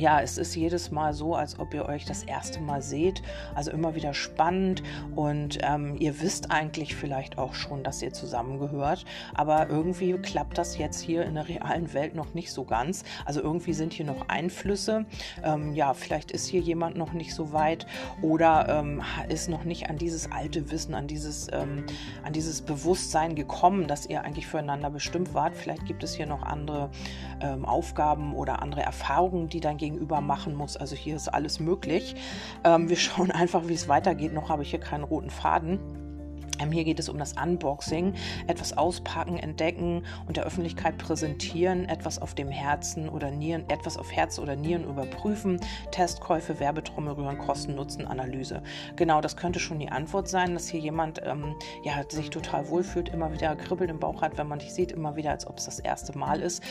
ja, 0.00 0.20
es 0.20 0.38
ist 0.38 0.54
jedes 0.54 0.90
Mal 0.90 1.12
so, 1.12 1.34
als 1.34 1.58
ob 1.58 1.74
ihr 1.74 1.84
euch 1.84 2.06
das 2.06 2.24
erste 2.24 2.60
Mal 2.60 2.80
seht. 2.80 3.22
Also 3.54 3.70
immer 3.70 3.94
wieder 3.94 4.14
spannend 4.14 4.82
und 5.14 5.58
ähm, 5.62 5.96
ihr 5.98 6.20
wisst 6.22 6.50
eigentlich 6.50 6.96
vielleicht 6.96 7.36
auch 7.36 7.52
schon, 7.52 7.84
dass 7.84 8.00
ihr 8.02 8.12
zusammengehört. 8.12 9.04
Aber 9.34 9.68
irgendwie 9.68 10.14
klappt 10.14 10.56
das 10.56 10.78
jetzt 10.78 11.00
hier 11.00 11.24
in 11.24 11.34
der 11.34 11.48
realen 11.48 11.92
Welt 11.92 12.14
noch 12.14 12.32
nicht 12.32 12.50
so 12.50 12.64
ganz. 12.64 13.04
Also 13.26 13.42
irgendwie 13.42 13.74
sind 13.74 13.92
hier 13.92 14.06
noch 14.06 14.28
Einflüsse. 14.28 15.04
Ähm, 15.44 15.74
ja, 15.74 15.92
vielleicht 15.92 16.30
ist 16.30 16.46
hier 16.46 16.60
jemand 16.60 16.96
noch 16.96 17.12
nicht 17.12 17.34
so 17.34 17.52
weit 17.52 17.86
oder 18.22 18.68
ähm, 18.68 19.02
ist 19.28 19.50
noch 19.50 19.64
nicht 19.64 19.90
an 19.90 19.98
dieses 19.98 20.32
alte 20.32 20.70
Wissen, 20.70 20.94
an 20.94 21.08
dieses, 21.08 21.48
ähm, 21.52 21.84
an 22.22 22.32
dieses 22.32 22.62
Bewusstsein 22.62 23.34
gekommen, 23.34 23.86
dass 23.86 24.06
ihr 24.06 24.22
eigentlich 24.22 24.46
füreinander 24.46 24.88
bestimmt 24.88 25.34
wart. 25.34 25.54
Vielleicht 25.54 25.84
gibt 25.84 26.02
es 26.02 26.14
hier 26.14 26.26
noch 26.26 26.42
andere 26.42 26.88
ähm, 27.42 27.66
Aufgaben 27.66 28.34
oder 28.34 28.62
andere 28.62 28.80
Erfahrungen, 28.82 29.50
die 29.50 29.60
dann 29.60 29.76
Gegenüber 29.90 30.20
machen 30.20 30.54
muss. 30.54 30.76
Also 30.76 30.96
hier 30.96 31.16
ist 31.16 31.28
alles 31.28 31.60
möglich. 31.60 32.14
Ähm, 32.64 32.88
wir 32.88 32.96
schauen 32.96 33.30
einfach, 33.30 33.68
wie 33.68 33.74
es 33.74 33.88
weitergeht. 33.88 34.32
Noch 34.32 34.48
habe 34.48 34.62
ich 34.62 34.70
hier 34.70 34.80
keinen 34.80 35.04
roten 35.04 35.30
Faden. 35.30 35.78
Ähm, 36.60 36.72
hier 36.72 36.84
geht 36.84 36.98
es 36.98 37.08
um 37.08 37.18
das 37.18 37.34
Unboxing, 37.42 38.14
etwas 38.46 38.76
auspacken, 38.76 39.36
entdecken 39.36 40.04
und 40.26 40.36
der 40.36 40.44
Öffentlichkeit 40.44 40.98
präsentieren, 40.98 41.88
etwas 41.88 42.20
auf 42.20 42.34
dem 42.34 42.48
Herzen 42.48 43.08
oder 43.08 43.30
Nieren, 43.30 43.68
etwas 43.68 43.96
auf 43.96 44.12
Herz 44.12 44.38
oder 44.38 44.56
Nieren 44.56 44.84
überprüfen, 44.84 45.60
Testkäufe, 45.90 46.60
Werbetrommel 46.60 47.14
rühren, 47.14 47.38
Kosten-Nutzen-Analyse. 47.38 48.62
Genau, 48.96 49.20
das 49.20 49.36
könnte 49.36 49.60
schon 49.60 49.78
die 49.78 49.88
Antwort 49.88 50.28
sein, 50.28 50.54
dass 50.54 50.68
hier 50.68 50.80
jemand 50.80 51.20
ähm, 51.24 51.54
ja, 51.82 52.02
sich 52.08 52.30
total 52.30 52.68
wohlfühlt, 52.68 53.08
immer 53.08 53.32
wieder 53.32 53.56
Kribbeln 53.56 53.90
im 53.90 53.98
Bauch 53.98 54.22
hat, 54.22 54.38
wenn 54.38 54.48
man 54.48 54.58
dich 54.58 54.72
sieht, 54.72 54.92
immer 54.92 55.16
wieder, 55.16 55.30
als 55.30 55.46
ob 55.46 55.58
es 55.58 55.64
das 55.64 55.78
erste 55.80 56.16
Mal 56.16 56.40
ist. 56.40 56.62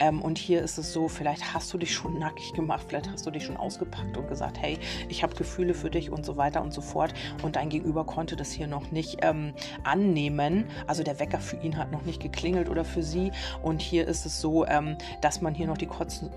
Ähm, 0.00 0.20
und 0.22 0.38
hier 0.38 0.62
ist 0.62 0.78
es 0.78 0.92
so, 0.92 1.08
vielleicht 1.08 1.54
hast 1.54 1.72
du 1.72 1.78
dich 1.78 1.94
schon 1.94 2.18
nackig 2.18 2.52
gemacht, 2.52 2.86
vielleicht 2.88 3.10
hast 3.10 3.26
du 3.26 3.30
dich 3.30 3.44
schon 3.44 3.56
ausgepackt 3.56 4.16
und 4.16 4.28
gesagt, 4.28 4.58
hey, 4.60 4.78
ich 5.08 5.22
habe 5.22 5.34
Gefühle 5.34 5.74
für 5.74 5.90
dich 5.90 6.10
und 6.10 6.24
so 6.24 6.36
weiter 6.36 6.62
und 6.62 6.72
so 6.72 6.80
fort. 6.80 7.14
Und 7.42 7.56
dein 7.56 7.68
Gegenüber 7.68 8.04
konnte 8.04 8.36
das 8.36 8.52
hier 8.52 8.66
noch 8.66 8.90
nicht 8.90 9.18
ähm, 9.22 9.37
ähm, 9.38 9.54
annehmen. 9.84 10.64
Also 10.86 11.02
der 11.02 11.18
Wecker 11.18 11.40
für 11.40 11.56
ihn 11.56 11.76
hat 11.76 11.92
noch 11.92 12.02
nicht 12.02 12.20
geklingelt 12.20 12.68
oder 12.68 12.84
für 12.84 13.02
sie. 13.02 13.32
Und 13.62 13.80
hier 13.80 14.06
ist 14.06 14.26
es 14.26 14.40
so, 14.40 14.66
ähm, 14.66 14.96
dass 15.20 15.40
man 15.40 15.54
hier 15.54 15.66
noch 15.66 15.78
die 15.78 15.86
Kosten, 15.86 16.30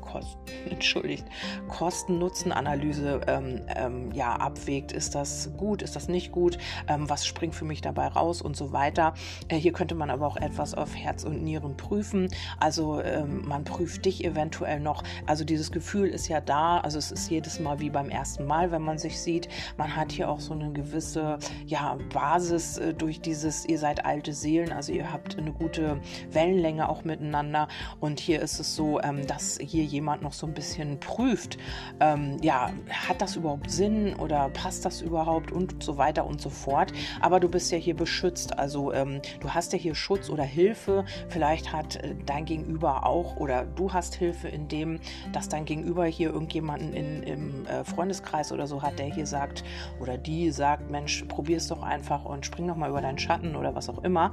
Kosten, 0.00 0.38
entschuldigt, 0.70 1.26
Kosten-Nutzen-Analyse 1.68 3.20
ähm, 3.26 3.60
ähm, 3.74 4.12
ja, 4.12 4.34
abwägt. 4.34 4.92
Ist 4.92 5.14
das 5.14 5.50
gut, 5.56 5.82
ist 5.82 5.96
das 5.96 6.08
nicht 6.08 6.32
gut? 6.32 6.58
Ähm, 6.88 7.08
was 7.08 7.26
springt 7.26 7.54
für 7.54 7.64
mich 7.64 7.80
dabei 7.80 8.08
raus 8.08 8.42
und 8.42 8.56
so 8.56 8.72
weiter. 8.72 9.14
Äh, 9.48 9.56
hier 9.56 9.72
könnte 9.72 9.94
man 9.94 10.10
aber 10.10 10.26
auch 10.26 10.36
etwas 10.36 10.74
auf 10.74 10.94
Herz 10.94 11.24
und 11.24 11.42
Nieren 11.42 11.76
prüfen. 11.76 12.28
Also 12.58 13.00
ähm, 13.00 13.46
man 13.46 13.64
prüft 13.64 14.04
dich 14.04 14.24
eventuell 14.24 14.80
noch. 14.80 15.02
Also 15.26 15.44
dieses 15.44 15.70
Gefühl 15.72 16.08
ist 16.08 16.28
ja 16.28 16.40
da. 16.40 16.78
Also 16.78 16.98
es 16.98 17.12
ist 17.12 17.30
jedes 17.30 17.60
Mal 17.60 17.80
wie 17.80 17.90
beim 17.90 18.08
ersten 18.08 18.46
Mal, 18.46 18.70
wenn 18.70 18.82
man 18.82 18.98
sich 18.98 19.20
sieht. 19.20 19.48
Man 19.76 19.94
hat 19.94 20.12
hier 20.12 20.30
auch 20.30 20.40
so 20.40 20.54
eine 20.54 20.72
gewisse 20.72 21.38
ja, 21.66 21.96
Basis 22.12 22.35
Basis 22.36 22.76
äh, 22.76 22.92
durch 22.92 23.22
dieses, 23.22 23.64
ihr 23.64 23.78
seid 23.78 24.04
alte 24.04 24.34
Seelen, 24.34 24.70
also 24.70 24.92
ihr 24.92 25.10
habt 25.10 25.38
eine 25.38 25.52
gute 25.52 26.02
Wellenlänge 26.30 26.86
auch 26.86 27.02
miteinander. 27.02 27.66
Und 27.98 28.20
hier 28.20 28.42
ist 28.42 28.60
es 28.60 28.76
so, 28.76 29.00
ähm, 29.00 29.26
dass 29.26 29.58
hier 29.58 29.84
jemand 29.84 30.20
noch 30.22 30.34
so 30.34 30.46
ein 30.46 30.52
bisschen 30.52 31.00
prüft, 31.00 31.56
ähm, 31.98 32.36
ja, 32.42 32.72
hat 33.08 33.22
das 33.22 33.36
überhaupt 33.36 33.70
Sinn 33.70 34.14
oder 34.16 34.50
passt 34.50 34.84
das 34.84 35.00
überhaupt 35.00 35.50
und 35.50 35.82
so 35.82 35.96
weiter 35.96 36.26
und 36.26 36.42
so 36.42 36.50
fort. 36.50 36.92
Aber 37.22 37.40
du 37.40 37.48
bist 37.48 37.72
ja 37.72 37.78
hier 37.78 37.96
beschützt, 37.96 38.58
also 38.58 38.92
ähm, 38.92 39.22
du 39.40 39.54
hast 39.54 39.72
ja 39.72 39.78
hier 39.78 39.94
Schutz 39.94 40.28
oder 40.28 40.44
Hilfe. 40.44 41.06
Vielleicht 41.30 41.72
hat 41.72 41.96
äh, 41.96 42.14
dein 42.26 42.44
Gegenüber 42.44 43.06
auch 43.06 43.36
oder 43.36 43.64
du 43.64 43.94
hast 43.94 44.14
Hilfe 44.14 44.48
in 44.48 44.68
dem, 44.68 45.00
dass 45.32 45.48
dein 45.48 45.64
Gegenüber 45.64 46.04
hier 46.04 46.34
irgendjemanden 46.34 46.92
in, 46.92 47.22
im 47.22 47.64
äh, 47.64 47.82
Freundeskreis 47.82 48.52
oder 48.52 48.66
so 48.66 48.82
hat, 48.82 48.98
der 48.98 49.06
hier 49.06 49.26
sagt 49.26 49.64
oder 50.00 50.18
die 50.18 50.50
sagt, 50.50 50.90
Mensch, 50.90 51.24
probier 51.28 51.56
es 51.56 51.68
doch 51.68 51.82
einfach 51.82 52.25
und 52.26 52.46
spring 52.46 52.66
noch 52.66 52.76
mal 52.76 52.90
über 52.90 53.00
deinen 53.00 53.18
Schatten 53.18 53.56
oder 53.56 53.74
was 53.74 53.88
auch 53.88 54.02
immer. 54.04 54.32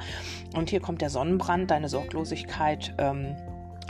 Und 0.55 0.69
hier 0.69 0.79
kommt 0.79 1.01
der 1.01 1.09
Sonnenbrand, 1.09 1.71
deine 1.71 1.89
Sorglosigkeit. 1.89 2.93
Ähm, 2.97 3.35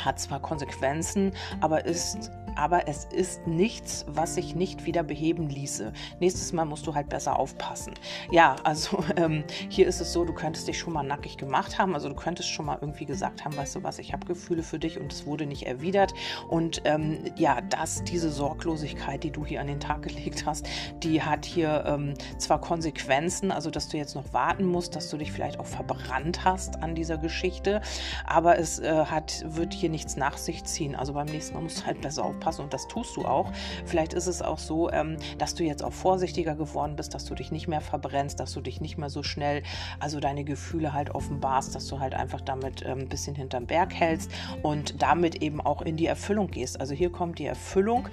hat 0.03 0.19
zwar 0.19 0.39
Konsequenzen, 0.39 1.31
aber 1.61 1.85
ist 1.85 2.31
aber 2.55 2.87
es 2.87 3.05
ist 3.05 3.45
nichts, 3.47 4.05
was 4.07 4.35
sich 4.35 4.55
nicht 4.55 4.85
wieder 4.85 5.03
beheben 5.03 5.49
ließe. 5.49 5.93
Nächstes 6.19 6.53
Mal 6.53 6.65
musst 6.65 6.85
du 6.87 6.95
halt 6.95 7.09
besser 7.09 7.39
aufpassen. 7.39 7.93
Ja, 8.31 8.55
also 8.63 9.03
ähm, 9.15 9.43
hier 9.69 9.87
ist 9.87 10.01
es 10.01 10.13
so, 10.13 10.25
du 10.25 10.33
könntest 10.33 10.67
dich 10.67 10.79
schon 10.79 10.93
mal 10.93 11.03
nackig 11.03 11.37
gemacht 11.37 11.77
haben, 11.77 11.93
also 11.93 12.09
du 12.09 12.15
könntest 12.15 12.49
schon 12.49 12.65
mal 12.65 12.77
irgendwie 12.79 13.05
gesagt 13.05 13.43
haben, 13.43 13.55
weißt 13.55 13.75
du 13.75 13.83
was, 13.83 13.99
ich 13.99 14.13
habe 14.13 14.25
Gefühle 14.25 14.63
für 14.63 14.79
dich 14.79 14.99
und 14.99 15.11
es 15.11 15.25
wurde 15.25 15.45
nicht 15.45 15.65
erwidert. 15.65 16.13
Und 16.47 16.81
ähm, 16.85 17.19
ja, 17.35 17.61
dass 17.61 18.03
diese 18.03 18.31
Sorglosigkeit, 18.31 19.23
die 19.23 19.31
du 19.31 19.45
hier 19.45 19.61
an 19.61 19.67
den 19.67 19.79
Tag 19.79 20.03
gelegt 20.03 20.45
hast, 20.45 20.67
die 21.01 21.21
hat 21.21 21.45
hier 21.45 21.83
ähm, 21.87 22.13
zwar 22.37 22.61
Konsequenzen, 22.61 23.51
also 23.51 23.69
dass 23.69 23.89
du 23.89 23.97
jetzt 23.97 24.15
noch 24.15 24.33
warten 24.33 24.65
musst, 24.65 24.95
dass 24.95 25.09
du 25.09 25.17
dich 25.17 25.31
vielleicht 25.31 25.59
auch 25.59 25.65
verbrannt 25.65 26.43
hast 26.43 26.81
an 26.83 26.95
dieser 26.95 27.17
Geschichte, 27.17 27.81
aber 28.25 28.57
es 28.57 28.79
äh, 28.79 29.05
hat, 29.05 29.43
wird 29.45 29.73
hier 29.73 29.89
nichts 29.89 30.15
nach 30.15 30.37
sich 30.37 30.63
ziehen. 30.63 30.95
Also 30.95 31.13
beim 31.13 31.27
nächsten 31.27 31.55
Mal 31.55 31.61
musst 31.61 31.81
du 31.81 31.85
halt 31.85 32.01
besser 32.01 32.23
aufpassen 32.23 32.42
aufpassen 32.43 32.63
und 32.63 32.73
das 32.73 32.87
tust 32.87 33.15
du 33.15 33.25
auch. 33.25 33.51
Vielleicht 33.85 34.13
ist 34.13 34.27
es 34.27 34.41
auch 34.41 34.59
so, 34.59 34.91
ähm, 34.91 35.17
dass 35.37 35.55
du 35.55 35.63
jetzt 35.63 35.83
auch 35.83 35.93
vorsichtiger 35.93 36.55
geworden 36.55 36.95
bist, 36.95 37.13
dass 37.13 37.25
du 37.25 37.35
dich 37.35 37.51
nicht 37.51 37.67
mehr 37.67 37.81
verbrennst, 37.81 38.39
dass 38.39 38.53
du 38.53 38.61
dich 38.61 38.81
nicht 38.81 38.97
mehr 38.97 39.09
so 39.09 39.23
schnell, 39.23 39.63
also 39.99 40.19
deine 40.19 40.43
Gefühle 40.43 40.93
halt 40.93 41.15
offenbarst, 41.15 41.75
dass 41.75 41.87
du 41.87 41.99
halt 41.99 42.13
einfach 42.13 42.41
damit 42.41 42.83
ähm, 42.85 42.99
ein 42.99 43.09
bisschen 43.09 43.35
hinterm 43.35 43.65
Berg 43.65 43.93
hältst 43.93 44.31
und 44.61 45.01
damit 45.01 45.41
eben 45.41 45.61
auch 45.61 45.81
in 45.81 45.97
die 45.97 46.07
Erfüllung 46.07 46.47
gehst. 46.47 46.79
Also 46.79 46.93
hier 46.93 47.11
kommt 47.11 47.39
die 47.39 47.45
Erfüllung 47.45 48.07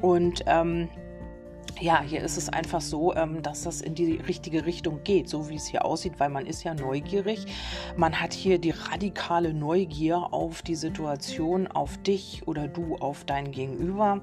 und 0.00 0.44
ähm, 0.46 0.88
ja, 1.80 2.02
hier 2.02 2.22
ist 2.22 2.36
es 2.36 2.48
einfach 2.48 2.80
so, 2.80 3.14
ähm, 3.14 3.42
dass 3.42 3.62
das 3.62 3.80
in 3.80 3.94
die 3.94 4.14
richtige 4.14 4.64
Richtung 4.64 5.00
geht, 5.02 5.28
so 5.28 5.48
wie 5.48 5.56
es 5.56 5.66
hier 5.66 5.84
aussieht, 5.84 6.14
weil 6.18 6.30
man 6.30 6.46
ist 6.46 6.62
ja 6.62 6.74
neugierig. 6.74 7.46
Man 7.96 8.20
hat 8.20 8.32
hier 8.32 8.58
die 8.58 8.70
radikale 8.70 9.52
Neugier 9.52 10.32
auf 10.32 10.62
die 10.62 10.76
Situation, 10.76 11.66
auf 11.66 11.98
dich 11.98 12.46
oder 12.46 12.68
du 12.68 12.96
auf 12.96 13.24
dein 13.24 13.50
Gegenüber. 13.50 14.20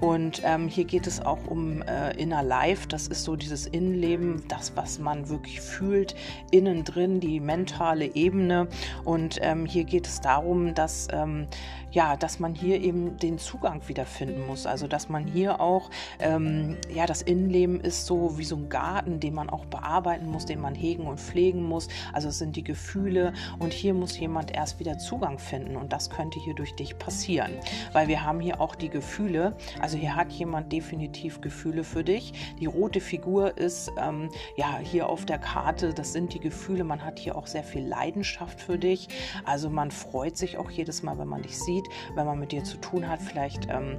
Und 0.00 0.42
ähm, 0.44 0.68
hier 0.68 0.84
geht 0.84 1.06
es 1.06 1.20
auch 1.20 1.46
um 1.46 1.82
äh, 1.82 2.16
Inner 2.16 2.42
Life. 2.42 2.88
Das 2.88 3.06
ist 3.06 3.24
so 3.24 3.36
dieses 3.36 3.66
Innenleben, 3.66 4.42
das, 4.48 4.76
was 4.76 4.98
man 4.98 5.28
wirklich 5.28 5.60
fühlt, 5.60 6.14
innen 6.50 6.84
drin, 6.84 7.20
die 7.20 7.40
mentale 7.40 8.14
Ebene. 8.14 8.68
Und 9.04 9.38
ähm, 9.40 9.66
hier 9.66 9.84
geht 9.84 10.06
es 10.06 10.20
darum, 10.20 10.74
dass 10.74 11.08
ähm, 11.12 11.46
ja, 11.90 12.16
dass 12.16 12.38
man 12.38 12.54
hier 12.54 12.80
eben 12.80 13.16
den 13.16 13.38
Zugang 13.38 13.86
wiederfinden 13.88 14.46
muss. 14.46 14.66
Also 14.66 14.86
dass 14.86 15.08
man 15.08 15.26
hier 15.26 15.60
auch, 15.60 15.90
ähm, 16.18 16.76
ja, 16.92 17.06
das 17.06 17.22
Innenleben 17.22 17.80
ist 17.80 18.06
so 18.06 18.38
wie 18.38 18.44
so 18.44 18.56
ein 18.56 18.68
Garten, 18.68 19.20
den 19.20 19.34
man 19.34 19.50
auch 19.50 19.64
bearbeiten 19.66 20.26
muss, 20.26 20.46
den 20.46 20.60
man 20.60 20.74
hegen 20.74 21.06
und 21.06 21.20
pflegen 21.20 21.62
muss. 21.62 21.88
Also 22.12 22.28
es 22.28 22.38
sind 22.38 22.56
die 22.56 22.64
Gefühle 22.64 23.32
und 23.58 23.72
hier 23.72 23.94
muss 23.94 24.18
jemand 24.18 24.54
erst 24.54 24.80
wieder 24.80 24.98
Zugang 24.98 25.38
finden 25.38 25.76
und 25.76 25.92
das 25.92 26.10
könnte 26.10 26.38
hier 26.38 26.54
durch 26.54 26.74
dich 26.74 26.98
passieren, 26.98 27.52
weil 27.92 28.08
wir 28.08 28.24
haben 28.24 28.40
hier 28.40 28.60
auch 28.60 28.74
die 28.74 28.88
Gefühle. 28.88 29.56
Also 29.80 29.96
hier 29.96 30.16
hat 30.16 30.32
jemand 30.32 30.72
definitiv 30.72 31.40
Gefühle 31.40 31.84
für 31.84 32.04
dich. 32.04 32.32
Die 32.60 32.66
rote 32.66 33.00
Figur 33.00 33.56
ist 33.58 33.90
ähm, 33.98 34.30
ja 34.56 34.78
hier 34.78 35.08
auf 35.08 35.24
der 35.26 35.38
Karte. 35.38 35.94
Das 35.94 36.12
sind 36.12 36.34
die 36.34 36.40
Gefühle. 36.40 36.84
Man 36.84 37.04
hat 37.04 37.18
hier 37.18 37.36
auch 37.36 37.46
sehr 37.46 37.64
viel 37.64 37.86
Leidenschaft 37.86 38.60
für 38.60 38.78
dich. 38.78 39.08
Also 39.44 39.70
man 39.70 39.90
freut 39.90 40.36
sich 40.36 40.58
auch 40.58 40.70
jedes 40.70 41.02
Mal, 41.02 41.18
wenn 41.18 41.28
man 41.28 41.42
dich 41.42 41.58
sieht 41.58 41.88
wenn 42.14 42.26
man 42.26 42.38
mit 42.38 42.52
dir 42.52 42.64
zu 42.64 42.76
tun 42.78 43.08
hat. 43.08 43.20
Vielleicht 43.20 43.68
ähm, 43.70 43.98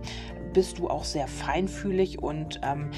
bist 0.54 0.80
du 0.80 0.90
auch 0.90 1.04
sehr 1.04 1.28
feinfühlig 1.28 2.22
und 2.22 2.60
ähm, 2.64 2.92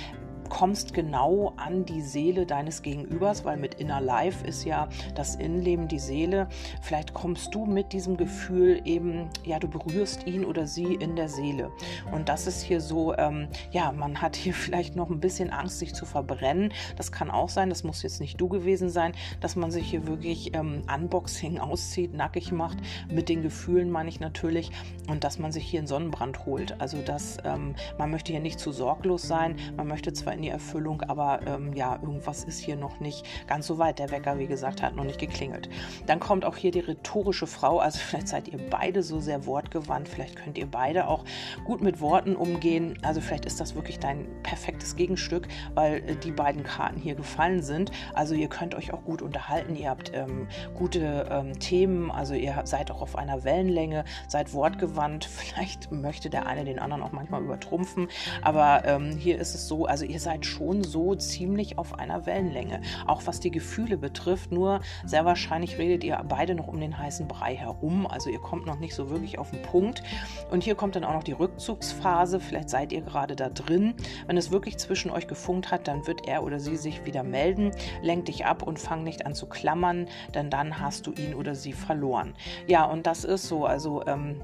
kommst 0.51 0.93
genau 0.93 1.53
an 1.55 1.85
die 1.85 2.01
Seele 2.01 2.45
deines 2.45 2.81
Gegenübers, 2.81 3.45
weil 3.45 3.55
mit 3.55 3.75
Inner 3.75 4.01
Life 4.01 4.45
ist 4.45 4.65
ja 4.65 4.89
das 5.15 5.35
Innenleben 5.35 5.87
die 5.87 5.97
Seele. 5.97 6.49
Vielleicht 6.81 7.13
kommst 7.13 7.55
du 7.55 7.65
mit 7.65 7.93
diesem 7.93 8.17
Gefühl 8.17 8.81
eben, 8.83 9.29
ja, 9.45 9.59
du 9.59 9.69
berührst 9.69 10.27
ihn 10.27 10.43
oder 10.43 10.67
sie 10.67 10.93
in 10.95 11.15
der 11.15 11.29
Seele. 11.29 11.71
Und 12.11 12.27
das 12.27 12.47
ist 12.47 12.61
hier 12.61 12.81
so, 12.81 13.15
ähm, 13.15 13.47
ja, 13.71 13.93
man 13.93 14.21
hat 14.21 14.35
hier 14.35 14.53
vielleicht 14.53 14.97
noch 14.97 15.09
ein 15.09 15.21
bisschen 15.21 15.51
Angst, 15.51 15.79
sich 15.79 15.95
zu 15.95 16.05
verbrennen. 16.05 16.73
Das 16.97 17.13
kann 17.13 17.31
auch 17.31 17.49
sein, 17.49 17.69
das 17.69 17.85
muss 17.85 18.03
jetzt 18.03 18.19
nicht 18.19 18.39
du 18.39 18.49
gewesen 18.49 18.89
sein, 18.89 19.13
dass 19.39 19.55
man 19.55 19.71
sich 19.71 19.89
hier 19.89 20.05
wirklich 20.05 20.53
ähm, 20.53 20.83
Unboxing 20.93 21.59
auszieht, 21.59 22.13
nackig 22.13 22.51
macht, 22.51 22.77
mit 23.09 23.29
den 23.29 23.41
Gefühlen 23.41 23.89
meine 23.89 24.09
ich 24.09 24.19
natürlich, 24.19 24.71
und 25.07 25.23
dass 25.23 25.39
man 25.39 25.53
sich 25.53 25.65
hier 25.65 25.79
einen 25.79 25.87
Sonnenbrand 25.87 26.45
holt. 26.45 26.79
Also, 26.81 27.01
dass 27.01 27.37
ähm, 27.45 27.73
man 27.97 28.11
möchte 28.11 28.33
hier 28.33 28.41
nicht 28.41 28.59
zu 28.59 28.73
sorglos 28.73 29.21
sein, 29.21 29.55
man 29.77 29.87
möchte 29.87 30.11
zwar 30.11 30.33
in 30.33 30.40
in 30.41 30.45
die 30.45 30.49
Erfüllung, 30.49 31.03
aber 31.03 31.41
ähm, 31.45 31.73
ja, 31.73 31.99
irgendwas 32.01 32.43
ist 32.43 32.59
hier 32.59 32.75
noch 32.75 32.99
nicht 32.99 33.25
ganz 33.45 33.67
so 33.67 33.77
weit. 33.77 33.99
Der 33.99 34.09
Wecker, 34.09 34.39
wie 34.39 34.47
gesagt, 34.47 34.81
hat 34.81 34.95
noch 34.95 35.03
nicht 35.03 35.19
geklingelt. 35.19 35.69
Dann 36.07 36.19
kommt 36.19 36.45
auch 36.45 36.57
hier 36.57 36.71
die 36.71 36.79
rhetorische 36.79 37.45
Frau, 37.45 37.77
also 37.77 37.99
vielleicht 38.03 38.27
seid 38.27 38.47
ihr 38.47 38.59
beide 38.69 39.03
so 39.03 39.19
sehr 39.19 39.45
wortgewandt, 39.45 40.09
vielleicht 40.09 40.35
könnt 40.35 40.57
ihr 40.57 40.65
beide 40.65 41.07
auch 41.07 41.23
gut 41.63 41.81
mit 41.81 42.01
Worten 42.01 42.35
umgehen. 42.35 42.97
Also 43.03 43.21
vielleicht 43.21 43.45
ist 43.45 43.59
das 43.59 43.75
wirklich 43.75 43.99
dein 43.99 44.27
perfektes 44.41 44.95
Gegenstück, 44.95 45.47
weil 45.75 45.97
äh, 46.09 46.15
die 46.15 46.31
beiden 46.31 46.63
Karten 46.63 46.99
hier 46.99 47.13
gefallen 47.13 47.61
sind. 47.61 47.91
Also 48.15 48.33
ihr 48.33 48.47
könnt 48.47 48.73
euch 48.73 48.93
auch 48.93 49.03
gut 49.03 49.21
unterhalten, 49.21 49.75
ihr 49.75 49.89
habt 49.89 50.11
ähm, 50.15 50.47
gute 50.75 51.27
ähm, 51.29 51.59
Themen, 51.59 52.09
also 52.09 52.33
ihr 52.33 52.59
seid 52.63 52.89
auch 52.89 53.03
auf 53.03 53.15
einer 53.15 53.43
Wellenlänge, 53.43 54.05
seid 54.27 54.53
wortgewandt. 54.53 55.25
Vielleicht 55.51 55.91
möchte 55.91 56.31
der 56.31 56.47
eine 56.47 56.65
den 56.65 56.79
anderen 56.79 57.03
auch 57.03 57.11
manchmal 57.11 57.43
übertrumpfen, 57.43 58.07
aber 58.41 58.83
ähm, 58.85 59.11
hier 59.17 59.37
ist 59.37 59.53
es 59.53 59.67
so, 59.67 59.85
also 59.85 60.03
ihr 60.03 60.19
seid 60.19 60.30
seid 60.31 60.45
schon 60.45 60.81
so 60.81 61.13
ziemlich 61.15 61.77
auf 61.77 61.99
einer 61.99 62.25
Wellenlänge, 62.25 62.81
auch 63.05 63.23
was 63.25 63.41
die 63.41 63.51
Gefühle 63.51 63.97
betrifft. 63.97 64.53
Nur 64.53 64.79
sehr 65.05 65.25
wahrscheinlich 65.25 65.77
redet 65.77 66.05
ihr 66.05 66.23
beide 66.25 66.55
noch 66.55 66.67
um 66.67 66.79
den 66.79 66.97
heißen 66.97 67.27
Brei 67.27 67.53
herum, 67.55 68.07
also 68.07 68.29
ihr 68.29 68.39
kommt 68.39 68.65
noch 68.65 68.79
nicht 68.79 68.95
so 68.95 69.09
wirklich 69.09 69.39
auf 69.39 69.51
den 69.51 69.61
Punkt. 69.61 70.03
Und 70.49 70.63
hier 70.63 70.75
kommt 70.75 70.95
dann 70.95 71.03
auch 71.03 71.13
noch 71.13 71.23
die 71.23 71.33
Rückzugsphase, 71.33 72.39
vielleicht 72.39 72.69
seid 72.69 72.93
ihr 72.93 73.01
gerade 73.01 73.35
da 73.35 73.49
drin. 73.49 73.93
Wenn 74.25 74.37
es 74.37 74.51
wirklich 74.51 74.77
zwischen 74.77 75.11
euch 75.11 75.27
gefunkt 75.27 75.69
hat, 75.69 75.89
dann 75.89 76.07
wird 76.07 76.27
er 76.27 76.43
oder 76.43 76.61
sie 76.61 76.77
sich 76.77 77.05
wieder 77.05 77.23
melden, 77.23 77.71
lenk 78.01 78.25
dich 78.25 78.45
ab 78.45 78.63
und 78.63 78.79
fang 78.79 79.03
nicht 79.03 79.25
an 79.25 79.35
zu 79.35 79.47
klammern, 79.47 80.07
denn 80.33 80.49
dann 80.49 80.79
hast 80.79 81.07
du 81.07 81.11
ihn 81.11 81.33
oder 81.33 81.55
sie 81.55 81.73
verloren. 81.73 82.35
Ja, 82.67 82.85
und 82.85 83.05
das 83.05 83.25
ist 83.25 83.49
so, 83.49 83.65
also 83.65 84.05
ähm, 84.05 84.39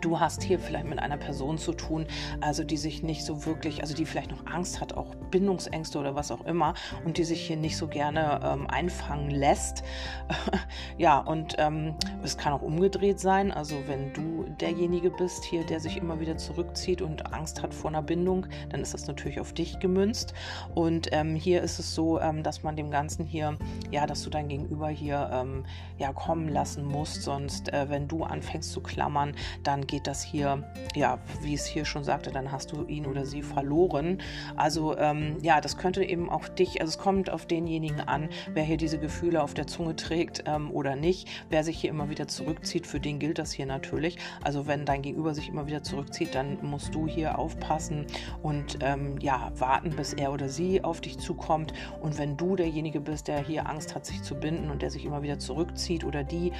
du 0.00 0.20
hast 0.20 0.42
hier 0.42 0.58
vielleicht 0.58 0.86
mit 0.86 0.98
einer 0.98 1.16
Person 1.16 1.58
zu 1.58 1.72
tun, 1.72 2.06
also 2.40 2.64
die 2.64 2.76
sich 2.76 3.02
nicht 3.02 3.24
so 3.24 3.44
wirklich, 3.46 3.80
also 3.80 3.94
die 3.94 4.06
vielleicht 4.06 4.30
noch 4.30 4.46
Angst 4.46 4.80
hat, 4.80 4.94
auch 4.94 5.14
Bindungsängste 5.30 5.98
oder 5.98 6.14
was 6.14 6.30
auch 6.30 6.44
immer 6.44 6.74
und 7.04 7.18
die 7.18 7.24
sich 7.24 7.46
hier 7.46 7.56
nicht 7.56 7.76
so 7.76 7.86
gerne 7.86 8.40
ähm, 8.42 8.66
einfangen 8.68 9.30
lässt. 9.30 9.82
ja, 10.98 11.18
und 11.18 11.56
ähm, 11.58 11.94
es 12.22 12.36
kann 12.36 12.52
auch 12.52 12.62
umgedreht 12.62 13.20
sein, 13.20 13.52
also 13.52 13.76
wenn 13.86 14.12
du 14.12 14.44
derjenige 14.60 15.10
bist 15.10 15.44
hier, 15.44 15.64
der 15.64 15.80
sich 15.80 15.96
immer 15.96 16.20
wieder 16.20 16.36
zurückzieht 16.36 17.02
und 17.02 17.32
Angst 17.32 17.62
hat 17.62 17.74
vor 17.74 17.90
einer 17.90 18.02
Bindung, 18.02 18.46
dann 18.70 18.80
ist 18.80 18.94
das 18.94 19.06
natürlich 19.06 19.40
auf 19.40 19.52
dich 19.52 19.78
gemünzt. 19.78 20.34
Und 20.74 21.08
ähm, 21.12 21.34
hier 21.34 21.62
ist 21.62 21.78
es 21.78 21.94
so, 21.94 22.20
ähm, 22.20 22.42
dass 22.42 22.62
man 22.62 22.76
dem 22.76 22.90
Ganzen 22.90 23.24
hier, 23.24 23.56
ja, 23.90 24.06
dass 24.06 24.22
du 24.22 24.30
dein 24.30 24.48
Gegenüber 24.48 24.88
hier 24.88 25.30
ähm, 25.32 25.64
ja 25.98 26.12
kommen 26.12 26.48
lassen 26.48 26.84
musst, 26.84 27.22
sonst 27.22 27.72
äh, 27.72 27.88
wenn 27.88 28.08
du 28.08 28.24
anfängst 28.24 28.72
zu 28.72 28.80
klammern, 28.80 29.34
dann 29.62 29.77
geht 29.86 30.06
das 30.06 30.22
hier, 30.22 30.62
ja, 30.94 31.18
wie 31.42 31.54
es 31.54 31.66
hier 31.66 31.84
schon 31.84 32.04
sagte, 32.04 32.30
dann 32.30 32.52
hast 32.52 32.72
du 32.72 32.84
ihn 32.86 33.06
oder 33.06 33.24
sie 33.24 33.42
verloren. 33.42 34.20
Also 34.56 34.96
ähm, 34.96 35.36
ja, 35.42 35.60
das 35.60 35.76
könnte 35.76 36.04
eben 36.04 36.30
auch 36.30 36.48
dich, 36.48 36.80
also 36.80 36.90
es 36.90 36.98
kommt 36.98 37.30
auf 37.30 37.46
denjenigen 37.46 38.00
an, 38.00 38.28
wer 38.52 38.64
hier 38.64 38.76
diese 38.76 38.98
Gefühle 38.98 39.42
auf 39.42 39.54
der 39.54 39.66
Zunge 39.66 39.96
trägt 39.96 40.44
ähm, 40.46 40.70
oder 40.70 40.96
nicht. 40.96 41.28
Wer 41.50 41.64
sich 41.64 41.80
hier 41.80 41.90
immer 41.90 42.10
wieder 42.10 42.28
zurückzieht, 42.28 42.86
für 42.86 43.00
den 43.00 43.18
gilt 43.18 43.38
das 43.38 43.52
hier 43.52 43.66
natürlich. 43.66 44.18
Also 44.42 44.66
wenn 44.66 44.84
dein 44.84 45.02
Gegenüber 45.02 45.34
sich 45.34 45.48
immer 45.48 45.66
wieder 45.66 45.82
zurückzieht, 45.82 46.34
dann 46.34 46.58
musst 46.62 46.94
du 46.94 47.06
hier 47.06 47.38
aufpassen 47.38 48.06
und 48.42 48.78
ähm, 48.82 49.18
ja, 49.20 49.52
warten, 49.56 49.90
bis 49.90 50.12
er 50.12 50.32
oder 50.32 50.48
sie 50.48 50.82
auf 50.84 51.00
dich 51.00 51.18
zukommt. 51.18 51.72
Und 52.00 52.18
wenn 52.18 52.36
du 52.36 52.56
derjenige 52.56 53.00
bist, 53.00 53.28
der 53.28 53.44
hier 53.44 53.68
Angst 53.68 53.94
hat, 53.94 54.06
sich 54.06 54.22
zu 54.22 54.34
binden 54.34 54.70
und 54.70 54.82
der 54.82 54.90
sich 54.90 55.04
immer 55.04 55.22
wieder 55.22 55.38
zurückzieht 55.38 56.04
oder 56.04 56.24
die, 56.24 56.52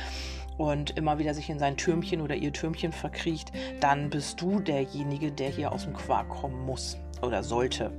und 0.59 0.91
immer 0.99 1.19
wieder 1.19 1.33
sich 1.33 1.49
in 1.49 1.59
sein 1.59 1.77
Türmchen 1.77 2.21
oder 2.21 2.35
ihr 2.35 2.53
Türmchen 2.53 2.93
verkriecht, 2.93 3.53
dann 3.81 4.11
bist 4.11 4.41
du 4.41 4.61
derjenige, 4.61 5.33
der 5.33 5.49
hier 5.49 5.73
aus 5.73 5.85
dem 5.85 5.95
Quark 5.95 6.29
kommen 6.29 6.67
muss 6.67 6.99
oder 7.23 7.43
sollte. 7.43 7.91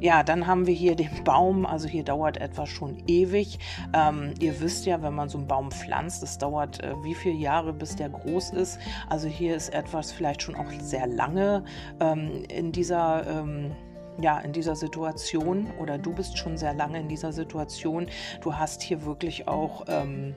Ja, 0.00 0.22
dann 0.22 0.46
haben 0.46 0.66
wir 0.66 0.74
hier 0.74 0.96
den 0.96 1.24
Baum. 1.24 1.66
Also 1.66 1.88
hier 1.88 2.04
dauert 2.04 2.36
etwas 2.38 2.68
schon 2.68 3.02
ewig. 3.06 3.58
Ähm, 3.92 4.34
ihr 4.40 4.60
wisst 4.60 4.86
ja, 4.86 5.02
wenn 5.02 5.14
man 5.14 5.28
so 5.28 5.38
einen 5.38 5.46
Baum 5.46 5.70
pflanzt, 5.70 6.22
es 6.22 6.38
dauert 6.38 6.82
äh, 6.82 6.94
wie 7.02 7.14
viele 7.14 7.34
Jahre, 7.34 7.72
bis 7.72 7.96
der 7.96 8.08
groß 8.08 8.50
ist. 8.50 8.78
Also 9.08 9.28
hier 9.28 9.56
ist 9.56 9.70
etwas 9.70 10.12
vielleicht 10.12 10.42
schon 10.42 10.54
auch 10.54 10.70
sehr 10.80 11.06
lange 11.06 11.64
ähm, 12.00 12.44
in 12.48 12.72
dieser 12.72 13.26
ähm, 13.26 13.72
ja, 14.20 14.38
in 14.40 14.52
dieser 14.52 14.76
Situation 14.76 15.70
oder 15.80 15.96
du 15.96 16.12
bist 16.12 16.36
schon 16.36 16.58
sehr 16.58 16.74
lange 16.74 17.00
in 17.00 17.08
dieser 17.08 17.32
Situation. 17.32 18.08
Du 18.42 18.54
hast 18.54 18.82
hier 18.82 19.06
wirklich 19.06 19.48
auch 19.48 19.84
ähm, 19.88 20.34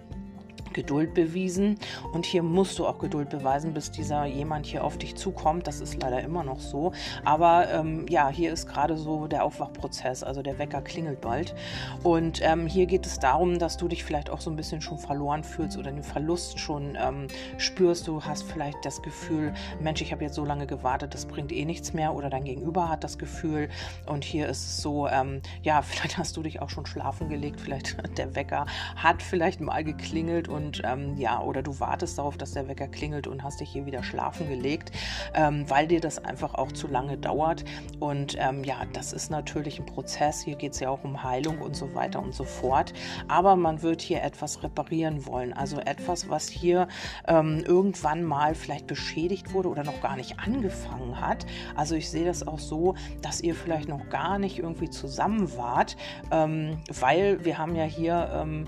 Geduld 0.75 1.13
bewiesen 1.13 1.79
und 2.12 2.25
hier 2.25 2.44
musst 2.44 2.77
du 2.77 2.86
auch 2.86 3.00
Geduld 3.00 3.29
beweisen, 3.29 3.74
bis 3.74 3.91
dieser 3.91 4.25
jemand 4.25 4.65
hier 4.65 4.84
auf 4.84 4.98
dich 4.98 5.15
zukommt. 5.15 5.67
Das 5.67 5.79
ist 5.79 6.01
leider 6.01 6.22
immer 6.22 6.44
noch 6.44 6.60
so. 6.60 6.91
Aber 7.24 7.72
ähm, 7.72 8.05
ja, 8.10 8.27
hier 8.27 8.51
ist 8.51 8.67
gerade 8.67 8.98
so 8.98 9.27
der 9.27 9.46
Aufwachprozess, 9.46 10.22
also 10.22 10.41
der 10.41 10.60
Wecker 10.60 10.82
klingelt 10.82 11.22
bald. 11.22 11.55
Und 12.03 12.41
ähm, 12.44 12.67
hier 12.67 12.88
geht 12.88 13.05
es 13.05 13.20
darum, 13.20 13.58
dass 13.58 13.77
du 13.77 13.88
dich 13.88 14.03
vielleicht 14.03 14.29
auch 14.29 14.41
so 14.41 14.50
ein 14.50 14.58
bisschen 14.58 14.82
schon 14.82 14.98
verloren 14.98 15.46
fühlst 15.46 15.77
oder 15.77 15.91
den 15.91 16.03
Verlust 16.03 16.60
schon 16.60 16.98
ähm, 17.01 17.27
spürst. 17.58 18.08
Du 18.08 18.22
hast 18.22 18.44
vielleicht 18.44 18.84
das 18.84 19.01
Gefühl, 19.01 19.53
Mensch, 19.79 20.01
ich 20.01 20.12
habe 20.12 20.25
jetzt 20.25 20.36
so 20.36 20.44
lange 20.44 20.67
gewartet, 20.67 21.13
das 21.13 21.25
bringt 21.25 21.53
eh 21.53 21.63
nichts 21.63 21.94
mehr. 21.94 22.13
Oder 22.13 22.29
dein 22.29 22.44
Gegenüber 22.44 22.89
hat 22.89 23.05
das 23.05 23.17
Gefühl. 23.17 23.70
Und 24.08 24.25
hier 24.25 24.50
ist 24.50 24.65
es 24.65 24.82
so, 24.82 25.08
ähm, 25.08 25.41
ja, 25.63 25.82
vielleicht 25.84 26.17
hast 26.17 26.36
du 26.36 26.44
dich 26.44 26.62
auch 26.62 26.70
schon 26.70 26.86
schlafen 26.86 27.29
gelegt, 27.29 27.62
vielleicht 27.62 27.96
der 28.17 28.36
Wecker 28.36 28.65
hat 28.98 29.24
vielleicht 29.24 29.62
mal 29.62 29.86
geklingelt 29.86 30.50
und 30.50 30.64
und 30.65 30.81
ähm, 30.84 31.15
ja, 31.17 31.41
oder 31.41 31.62
du 31.62 31.79
wartest 31.79 32.17
darauf, 32.17 32.38
dass 32.38 32.53
der 32.53 32.67
Wecker 32.67 32.88
klingelt 32.88 33.27
und 33.27 33.43
hast 33.43 33.60
dich 33.60 33.69
hier 33.69 33.86
wieder 33.86 34.03
schlafen 34.03 34.50
gelegt, 34.50 34.91
ähm, 35.36 35.69
weil 35.69 35.88
dir 35.88 36.01
das 36.01 36.24
einfach 36.24 36.55
auch 36.55 36.72
zu 36.72 36.88
lange 36.88 37.17
dauert. 37.17 37.63
Und 38.00 38.36
ähm, 38.39 38.63
ja, 38.63 38.77
das 38.93 39.13
ist 39.13 39.29
natürlich 39.29 39.79
ein 39.79 39.86
Prozess. 39.86 40.41
Hier 40.41 40.55
geht 40.55 40.74
es 40.74 40.79
ja 40.79 40.89
auch 40.89 41.03
um 41.03 41.24
Heilung 41.24 41.60
und 41.60 41.75
so 41.75 41.93
weiter 41.93 42.22
und 42.22 42.34
so 42.34 42.43
fort. 42.43 42.93
Aber 43.27 43.55
man 43.55 43.84
wird 43.84 44.01
hier 44.01 44.24
etwas 44.24 44.63
reparieren 44.63 45.27
wollen. 45.27 45.53
Also 45.53 45.79
etwas, 45.79 46.29
was 46.29 46.50
hier 46.50 46.88
ähm, 47.27 47.63
irgendwann 47.65 48.24
mal 48.24 48.55
vielleicht 48.55 48.88
beschädigt 48.88 49.53
wurde 49.53 49.69
oder 49.69 49.84
noch 49.84 50.01
gar 50.01 50.15
nicht 50.15 50.39
angefangen 50.39 51.22
hat. 51.22 51.45
Also 51.75 51.95
ich 51.95 52.10
sehe 52.10 52.25
das 52.25 52.48
auch 52.48 52.60
so, 52.60 52.95
dass 53.22 53.41
ihr 53.41 53.53
vielleicht 53.53 53.88
noch 53.88 54.10
gar 54.10 54.39
nicht 54.39 54.57
irgendwie 54.57 54.89
zusammen 54.89 55.55
wart, 55.57 55.95
ähm, 56.31 56.79
weil 57.00 57.45
wir 57.45 57.60
haben 57.60 57.75
ja 57.75 57.84
hier 57.84 58.31
ähm, 58.34 58.65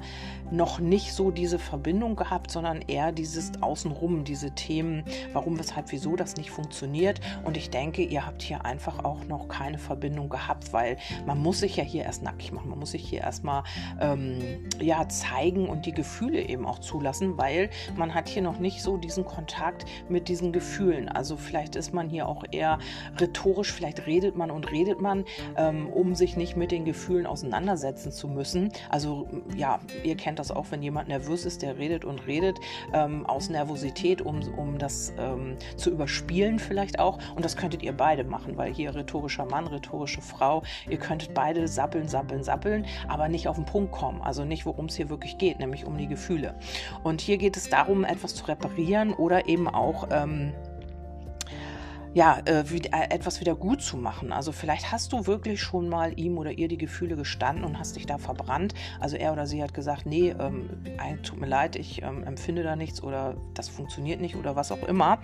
noch 0.52 0.80
nicht 0.80 1.14
so 1.14 1.32
diese 1.32 1.60
Verbindung 1.60 1.87
gehabt, 1.88 2.52
sondern 2.52 2.82
eher 2.82 3.14
dieses 3.14 3.52
Außenrum, 3.62 4.26
diese 4.26 4.52
Themen, 4.52 5.06
warum, 5.32 5.58
weshalb, 5.58 5.92
wieso 5.92 6.18
das 6.18 6.36
nicht 6.36 6.52
funktioniert. 6.52 7.22
Und 7.46 7.56
ich 7.56 7.70
denke, 7.70 8.04
ihr 8.04 8.26
habt 8.26 8.42
hier 8.42 8.66
einfach 8.66 9.06
auch 9.06 9.24
noch 9.26 9.48
keine 9.48 9.78
Verbindung 9.78 10.28
gehabt, 10.28 10.74
weil 10.74 10.98
man 11.26 11.42
muss 11.42 11.60
sich 11.60 11.78
ja 11.78 11.84
hier 11.84 12.04
erst 12.04 12.24
nackig 12.24 12.52
machen, 12.52 12.70
man 12.70 12.80
muss 12.80 12.92
sich 12.92 13.08
hier 13.08 13.22
erstmal 13.22 13.64
ähm, 14.02 14.66
ja, 14.82 15.08
zeigen 15.08 15.70
und 15.70 15.86
die 15.86 15.94
Gefühle 15.94 16.42
eben 16.42 16.66
auch 16.66 16.80
zulassen, 16.80 17.38
weil 17.38 17.70
man 17.96 18.14
hat 18.14 18.28
hier 18.28 18.42
noch 18.42 18.60
nicht 18.60 18.82
so 18.82 18.98
diesen 18.98 19.24
Kontakt 19.24 19.86
mit 20.10 20.28
diesen 20.28 20.52
Gefühlen. 20.52 21.08
Also 21.08 21.38
vielleicht 21.38 21.78
ist 21.78 21.94
man 21.94 22.10
hier 22.10 22.28
auch 22.28 22.44
eher 22.52 22.80
rhetorisch, 23.18 23.72
vielleicht 23.72 24.08
redet 24.08 24.36
man 24.36 24.52
und 24.52 24.72
redet 24.72 25.00
man, 25.00 25.24
ähm, 25.56 25.88
um 25.88 26.16
sich 26.16 26.36
nicht 26.36 26.58
mit 26.58 26.72
den 26.72 26.84
Gefühlen 26.84 27.26
auseinandersetzen 27.26 28.12
zu 28.12 28.28
müssen. 28.28 28.74
Also 28.90 29.30
ja, 29.56 29.80
ihr 30.04 30.18
kennt 30.18 30.40
das 30.40 30.52
auch, 30.52 30.66
wenn 30.72 30.84
jemand 30.84 31.08
nervös 31.08 31.46
ist, 31.46 31.62
der 31.62 31.77
redet 31.78 32.06
und 32.06 32.28
redet 32.28 32.60
ähm, 32.94 33.26
aus 33.26 33.50
Nervosität, 33.50 34.22
um, 34.22 34.42
um 34.58 34.78
das 34.78 35.14
ähm, 35.18 35.58
zu 35.76 35.92
überspielen 35.92 36.60
vielleicht 36.60 37.00
auch. 37.00 37.20
Und 37.36 37.44
das 37.46 37.56
könntet 37.56 37.84
ihr 37.84 37.94
beide 37.94 38.24
machen, 38.24 38.58
weil 38.58 38.74
hier 38.74 38.94
rhetorischer 38.96 39.46
Mann, 39.46 39.68
rhetorische 39.68 40.22
Frau, 40.22 40.64
ihr 40.90 40.98
könntet 40.98 41.34
beide 41.34 41.68
sappeln, 41.68 42.08
sappeln, 42.08 42.44
sappeln, 42.44 42.86
aber 43.08 43.30
nicht 43.30 43.48
auf 43.48 43.56
den 43.56 43.66
Punkt 43.66 43.92
kommen. 43.92 44.22
Also 44.22 44.46
nicht, 44.46 44.66
worum 44.66 44.86
es 44.86 44.96
hier 44.96 45.10
wirklich 45.10 45.38
geht, 45.38 45.60
nämlich 45.60 45.86
um 45.86 45.98
die 45.98 46.08
Gefühle. 46.08 46.56
Und 47.04 47.22
hier 47.22 47.38
geht 47.38 47.58
es 47.58 47.70
darum, 47.70 48.04
etwas 48.04 48.36
zu 48.36 48.46
reparieren 48.46 49.14
oder 49.14 49.48
eben 49.48 49.68
auch... 49.68 50.08
Ähm, 50.12 50.54
ja, 52.14 52.40
äh, 52.46 52.62
äh, 52.62 53.10
etwas 53.10 53.40
wieder 53.40 53.56
gut 53.56 53.82
zu 53.82 53.98
machen. 53.98 54.32
Also 54.32 54.52
vielleicht 54.52 54.92
hast 54.92 55.14
du 55.14 55.28
wirklich 55.28 55.62
schon 55.62 55.90
mal 55.90 56.18
ihm 56.18 56.38
oder 56.38 56.52
ihr 56.52 56.68
die 56.68 56.78
Gefühle 56.78 57.16
gestanden 57.16 57.64
und 57.64 57.80
hast 57.80 57.96
dich 57.96 58.06
da 58.06 58.18
verbrannt. 58.18 58.74
Also 59.00 59.18
er 59.18 59.34
oder 59.34 59.48
sie 59.48 59.62
hat 59.62 59.74
gesagt, 59.74 60.06
nee, 60.06 60.34
ähm, 60.40 60.70
tut 61.24 61.40
mir 61.40 61.48
leid, 61.48 61.76
ich 61.76 62.02
ähm, 62.02 62.24
empfinde 62.24 62.64
da 62.64 62.76
nichts 62.76 63.04
oder 63.04 63.36
das 63.54 63.70
funktioniert 63.70 64.22
nicht 64.22 64.36
oder 64.36 64.56
was 64.56 64.72
auch 64.72 64.84
immer. 64.84 65.20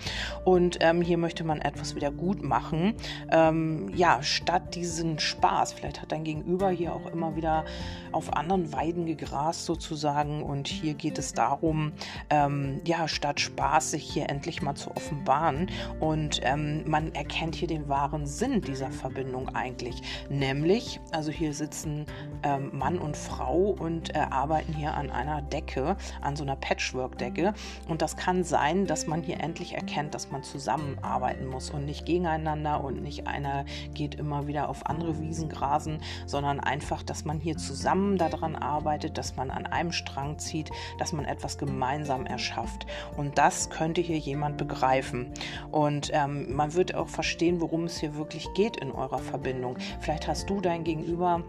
Und 0.46 0.78
ähm, 0.82 1.02
hier 1.02 1.17
möchte 1.17 1.43
man 1.43 1.62
etwas 1.62 1.96
wieder 1.96 2.12
gut 2.12 2.43
machen. 2.43 2.96
Ähm, 3.32 3.89
ja, 3.96 4.22
statt 4.22 4.76
diesen 4.76 5.19
Spaß, 5.19 5.74
vielleicht 5.74 6.02
hat 6.02 6.12
dein 6.12 6.24
Gegenüber 6.24 6.69
hier 6.69 6.93
auch 6.93 7.08
immer 7.12 7.36
wieder 7.36 7.65
auf 8.12 8.34
anderen 8.34 8.72
Weiden 8.74 9.06
gegrast 9.06 9.65
sozusagen. 9.65 10.43
Und 10.43 10.67
hier 10.67 10.93
geht 10.93 11.17
es 11.17 11.34
darum, 11.34 11.93
ähm, 12.30 12.82
ja, 12.86 13.08
statt 13.08 13.39
Spaß 13.39 13.91
sich 13.91 14.04
hier 14.04 14.30
endlich 14.30 14.62
mal 14.62 14.76
zu 14.76 14.91
offenbaren 14.91 15.69
und 16.00 16.41
ähm, 16.43 16.72
man 16.86 17.13
erkennt 17.13 17.55
hier 17.55 17.67
den 17.67 17.88
wahren 17.88 18.25
Sinn 18.25 18.62
dieser 18.62 18.91
Verbindung 18.91 19.49
eigentlich. 19.55 20.01
Nämlich, 20.29 20.99
also 21.12 21.31
hier 21.31 21.53
sitzen 21.53 22.05
ähm, 22.43 22.69
Mann 22.73 22.99
und 22.99 23.17
Frau 23.17 23.75
und 23.79 24.15
äh, 24.15 24.19
arbeiten 24.19 24.73
hier 24.73 24.93
an 24.95 25.09
einer 25.09 25.41
Decke, 25.41 25.95
an 26.21 26.36
so 26.36 26.43
einer 26.43 26.55
Patchwork-Decke. 26.55 27.53
Und 27.88 28.01
das 28.01 28.17
kann 28.17 28.43
sein, 28.43 28.86
dass 28.86 29.07
man 29.07 29.21
hier 29.21 29.39
endlich 29.39 29.73
erkennt, 29.73 30.13
dass 30.13 30.31
man 30.31 30.43
zusammenarbeiten 30.43 31.47
muss 31.47 31.69
und 31.69 31.86
nicht 31.86 32.05
gegeneinander 32.05 32.83
und 32.83 33.01
nicht 33.01 33.27
einer 33.27 33.65
geht 33.93 34.15
immer 34.15 34.47
wieder 34.47 34.69
auf 34.69 34.86
andere 34.88 35.19
Wiesen 35.19 35.49
grasen, 35.49 35.99
sondern 36.25 36.59
einfach, 36.59 37.03
dass 37.03 37.25
man 37.25 37.39
hier 37.39 37.57
zusammen 37.57 38.17
daran 38.17 38.55
arbeitet, 38.55 39.17
dass 39.17 39.36
man 39.36 39.51
an 39.51 39.65
einem 39.65 39.91
Strang 39.91 40.39
zieht, 40.39 40.71
dass 40.97 41.13
man 41.13 41.25
etwas 41.25 41.57
gemeinsam 41.57 42.25
erschafft. 42.25 42.86
Und 43.17 43.38
das 43.38 43.69
könnte 43.69 44.01
hier 44.01 44.17
jemand 44.17 44.57
begreifen. 44.57 45.31
Und 45.71 46.09
ähm, 46.13 46.55
man 46.55 46.62
wird 46.71 46.95
auch 46.95 47.10
verstehen, 47.10 47.60
worum 47.60 47.84
es 47.84 47.99
hier 47.99 48.15
wirklich 48.15 48.47
geht 48.54 48.78
in 48.78 48.91
eurer 48.91 49.19
Verbindung. 49.19 49.78
Vielleicht 49.99 50.28
hast 50.28 50.49
du 50.49 50.62
dein 50.62 50.84
Gegenüber 50.84 51.43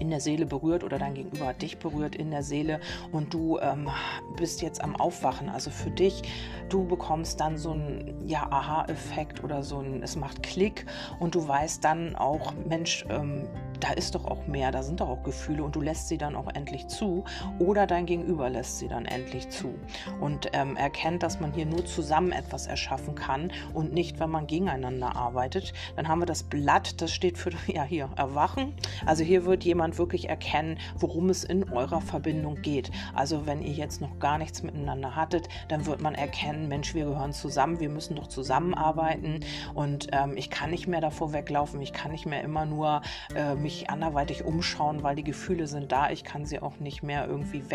in 0.00 0.10
der 0.10 0.20
Seele 0.20 0.46
berührt 0.46 0.82
oder 0.82 0.98
dein 0.98 1.14
Gegenüber 1.14 1.48
hat 1.48 1.62
dich 1.62 1.78
berührt 1.78 2.16
in 2.16 2.30
der 2.30 2.42
Seele 2.42 2.80
und 3.12 3.34
du 3.34 3.58
ähm, 3.58 3.88
bist 4.36 4.62
jetzt 4.62 4.82
am 4.82 4.96
Aufwachen. 4.96 5.48
Also 5.48 5.70
für 5.70 5.90
dich, 5.90 6.22
du 6.68 6.86
bekommst 6.86 7.40
dann 7.40 7.58
so 7.58 7.72
einen 7.72 8.26
ja, 8.26 8.50
Aha-Effekt 8.50 9.44
oder 9.44 9.62
so 9.62 9.80
ein, 9.80 10.02
es 10.02 10.16
macht 10.16 10.42
Klick 10.42 10.86
und 11.18 11.34
du 11.34 11.46
weißt 11.46 11.84
dann 11.84 12.16
auch, 12.16 12.54
Mensch, 12.66 13.04
ähm, 13.10 13.46
da 13.80 13.92
ist 13.92 14.14
doch 14.14 14.24
auch 14.24 14.46
mehr, 14.46 14.70
da 14.70 14.82
sind 14.82 15.00
doch 15.00 15.08
auch 15.08 15.22
Gefühle 15.22 15.62
und 15.62 15.74
du 15.74 15.80
lässt 15.80 16.08
sie 16.08 16.18
dann 16.18 16.36
auch 16.36 16.48
endlich 16.54 16.86
zu 16.88 17.24
oder 17.58 17.86
dein 17.86 18.06
Gegenüber 18.06 18.50
lässt 18.50 18.78
sie 18.78 18.88
dann 18.88 19.06
endlich 19.06 19.48
zu 19.48 19.74
und 20.20 20.48
ähm, 20.52 20.76
erkennt, 20.76 21.22
dass 21.22 21.40
man 21.40 21.52
hier 21.52 21.66
nur 21.66 21.84
zusammen 21.84 22.32
etwas 22.32 22.66
erschaffen 22.66 23.14
kann 23.14 23.52
und 23.74 23.92
nicht, 23.92 24.20
wenn 24.20 24.30
man 24.30 24.46
gegeneinander 24.46 25.16
arbeitet. 25.16 25.72
Dann 25.96 26.08
haben 26.08 26.20
wir 26.20 26.26
das 26.26 26.42
Blatt, 26.42 27.00
das 27.00 27.12
steht 27.12 27.38
für, 27.38 27.50
ja 27.66 27.84
hier, 27.84 28.10
Erwachen. 28.16 28.74
Also 29.06 29.24
hier 29.24 29.44
wird 29.44 29.64
jemand 29.64 29.98
wirklich 29.98 30.28
erkennen, 30.28 30.78
worum 30.96 31.30
es 31.30 31.44
in 31.44 31.70
eurer 31.70 32.00
Verbindung 32.00 32.60
geht. 32.62 32.90
Also 33.14 33.46
wenn 33.46 33.62
ihr 33.62 33.72
jetzt 33.72 34.00
noch 34.00 34.18
gar 34.18 34.38
nichts 34.38 34.62
miteinander 34.62 35.16
hattet, 35.16 35.48
dann 35.68 35.86
wird 35.86 36.00
man 36.00 36.14
erkennen, 36.14 36.68
Mensch, 36.68 36.94
wir 36.94 37.06
gehören 37.06 37.32
zusammen, 37.32 37.80
wir 37.80 37.88
müssen 37.88 38.16
doch 38.16 38.26
zusammenarbeiten 38.26 39.40
und 39.74 40.08
ähm, 40.12 40.36
ich 40.36 40.50
kann 40.50 40.70
nicht 40.70 40.86
mehr 40.86 41.00
davor 41.00 41.32
weglaufen, 41.32 41.80
ich 41.80 41.92
kann 41.92 42.10
nicht 42.10 42.26
mehr 42.26 42.42
immer 42.42 42.66
nur 42.66 43.02
äh, 43.34 43.54
mich 43.54 43.69
anderweitig 43.88 44.44
umschauen, 44.44 45.02
weil 45.02 45.16
die 45.16 45.24
Gefühle 45.24 45.66
sind 45.66 45.92
da, 45.92 46.10
ich 46.10 46.24
kann 46.24 46.46
sie 46.46 46.60
auch 46.60 46.78
nicht 46.78 47.02
mehr 47.02 47.26
irgendwie 47.26 47.70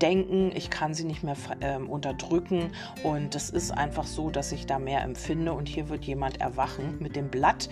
wegdenken, 0.00 0.50
ich 0.54 0.70
kann 0.70 0.94
sie 0.94 1.04
nicht 1.04 1.22
mehr 1.22 1.36
äh, 1.60 1.76
unterdrücken 1.76 2.72
und 3.02 3.34
es 3.34 3.50
ist 3.50 3.70
einfach 3.70 4.06
so, 4.06 4.30
dass 4.30 4.50
ich 4.50 4.64
da 4.66 4.78
mehr 4.78 5.02
empfinde 5.02 5.52
und 5.52 5.68
hier 5.68 5.90
wird 5.90 6.04
jemand 6.04 6.40
erwachen 6.40 6.96
mit 7.00 7.16
dem 7.16 7.28
Blatt 7.28 7.68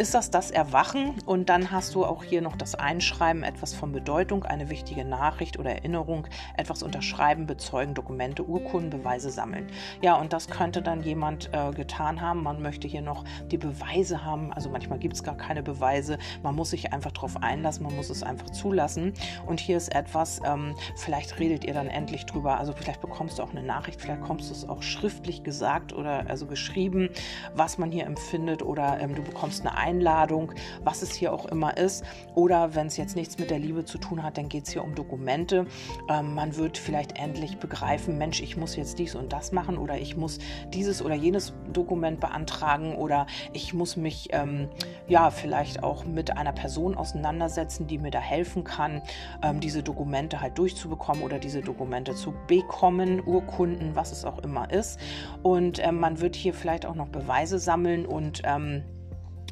ist 0.00 0.14
das 0.14 0.30
das 0.30 0.50
Erwachen 0.50 1.14
und 1.26 1.50
dann 1.50 1.70
hast 1.70 1.94
du 1.94 2.06
auch 2.06 2.24
hier 2.24 2.40
noch 2.40 2.56
das 2.56 2.74
Einschreiben, 2.74 3.42
etwas 3.42 3.74
von 3.74 3.92
Bedeutung, 3.92 4.44
eine 4.44 4.70
wichtige 4.70 5.04
Nachricht 5.04 5.58
oder 5.58 5.72
Erinnerung, 5.72 6.26
etwas 6.56 6.82
unterschreiben, 6.82 7.46
bezeugen, 7.46 7.92
Dokumente, 7.92 8.42
Urkunden, 8.42 8.88
Beweise 8.88 9.30
sammeln. 9.30 9.66
Ja, 10.00 10.14
und 10.14 10.32
das 10.32 10.48
könnte 10.48 10.80
dann 10.80 11.02
jemand 11.02 11.50
äh, 11.52 11.72
getan 11.72 12.22
haben. 12.22 12.42
Man 12.42 12.62
möchte 12.62 12.88
hier 12.88 13.02
noch 13.02 13.24
die 13.50 13.58
Beweise 13.58 14.24
haben. 14.24 14.52
Also 14.54 14.70
manchmal 14.70 14.98
gibt 14.98 15.14
es 15.14 15.22
gar 15.22 15.36
keine 15.36 15.62
Beweise. 15.62 16.18
Man 16.42 16.54
muss 16.54 16.70
sich 16.70 16.94
einfach 16.94 17.12
darauf 17.12 17.42
einlassen, 17.42 17.84
man 17.84 17.94
muss 17.94 18.08
es 18.08 18.22
einfach 18.22 18.48
zulassen. 18.50 19.12
Und 19.46 19.60
hier 19.60 19.76
ist 19.76 19.94
etwas, 19.94 20.40
ähm, 20.46 20.74
vielleicht 20.96 21.38
redet 21.38 21.59
ihr 21.64 21.74
dann 21.74 21.88
endlich 21.88 22.26
drüber. 22.26 22.58
Also 22.58 22.72
vielleicht 22.72 23.00
bekommst 23.00 23.38
du 23.38 23.42
auch 23.42 23.50
eine 23.50 23.62
Nachricht, 23.62 24.00
vielleicht 24.00 24.22
kommst 24.22 24.50
du 24.50 24.54
es 24.54 24.68
auch 24.68 24.82
schriftlich 24.82 25.42
gesagt 25.42 25.92
oder 25.92 26.24
also 26.28 26.46
geschrieben, 26.46 27.10
was 27.54 27.78
man 27.78 27.90
hier 27.90 28.06
empfindet 28.06 28.62
oder 28.62 28.98
ähm, 29.00 29.14
du 29.14 29.22
bekommst 29.22 29.60
eine 29.60 29.76
Einladung, 29.76 30.52
was 30.84 31.02
es 31.02 31.14
hier 31.14 31.32
auch 31.32 31.46
immer 31.46 31.76
ist. 31.76 32.04
Oder 32.34 32.74
wenn 32.74 32.86
es 32.86 32.96
jetzt 32.96 33.16
nichts 33.16 33.38
mit 33.38 33.50
der 33.50 33.58
Liebe 33.58 33.84
zu 33.84 33.98
tun 33.98 34.22
hat, 34.22 34.38
dann 34.38 34.48
geht 34.48 34.66
es 34.66 34.72
hier 34.72 34.84
um 34.84 34.94
Dokumente. 34.94 35.66
Ähm, 36.08 36.34
man 36.34 36.56
wird 36.56 36.78
vielleicht 36.78 37.18
endlich 37.18 37.58
begreifen, 37.58 38.18
Mensch, 38.18 38.40
ich 38.40 38.56
muss 38.56 38.76
jetzt 38.76 38.98
dies 38.98 39.14
und 39.14 39.32
das 39.32 39.52
machen 39.52 39.78
oder 39.78 39.98
ich 39.98 40.16
muss 40.16 40.38
dieses 40.72 41.02
oder 41.02 41.14
jenes 41.14 41.52
Dokument 41.72 42.20
beantragen 42.20 42.94
oder 42.96 43.26
ich 43.52 43.74
muss 43.74 43.96
mich 43.96 44.28
ähm, 44.32 44.68
ja 45.08 45.30
vielleicht 45.30 45.82
auch 45.82 46.04
mit 46.04 46.36
einer 46.36 46.52
Person 46.52 46.96
auseinandersetzen, 46.96 47.86
die 47.86 47.98
mir 47.98 48.10
da 48.10 48.20
helfen 48.20 48.64
kann, 48.64 49.02
ähm, 49.42 49.60
diese 49.60 49.82
Dokumente 49.82 50.40
halt 50.40 50.58
durchzubekommen 50.58 51.22
oder 51.22 51.38
diese 51.50 51.62
Dokumente 51.62 52.14
zu 52.14 52.32
bekommen, 52.46 53.20
Urkunden, 53.26 53.96
was 53.96 54.12
es 54.12 54.24
auch 54.24 54.38
immer 54.38 54.70
ist. 54.70 55.00
Und 55.42 55.84
ähm, 55.84 55.98
man 55.98 56.20
wird 56.20 56.36
hier 56.36 56.54
vielleicht 56.54 56.86
auch 56.86 56.94
noch 56.94 57.08
Beweise 57.08 57.58
sammeln 57.58 58.06
und 58.06 58.42
ähm, 58.44 58.84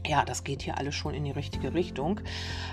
ja, 0.09 0.25
das 0.25 0.43
geht 0.43 0.63
hier 0.63 0.79
alles 0.79 0.95
schon 0.95 1.15
in 1.15 1.25
die 1.25 1.31
richtige 1.31 1.75
Richtung. 1.75 2.21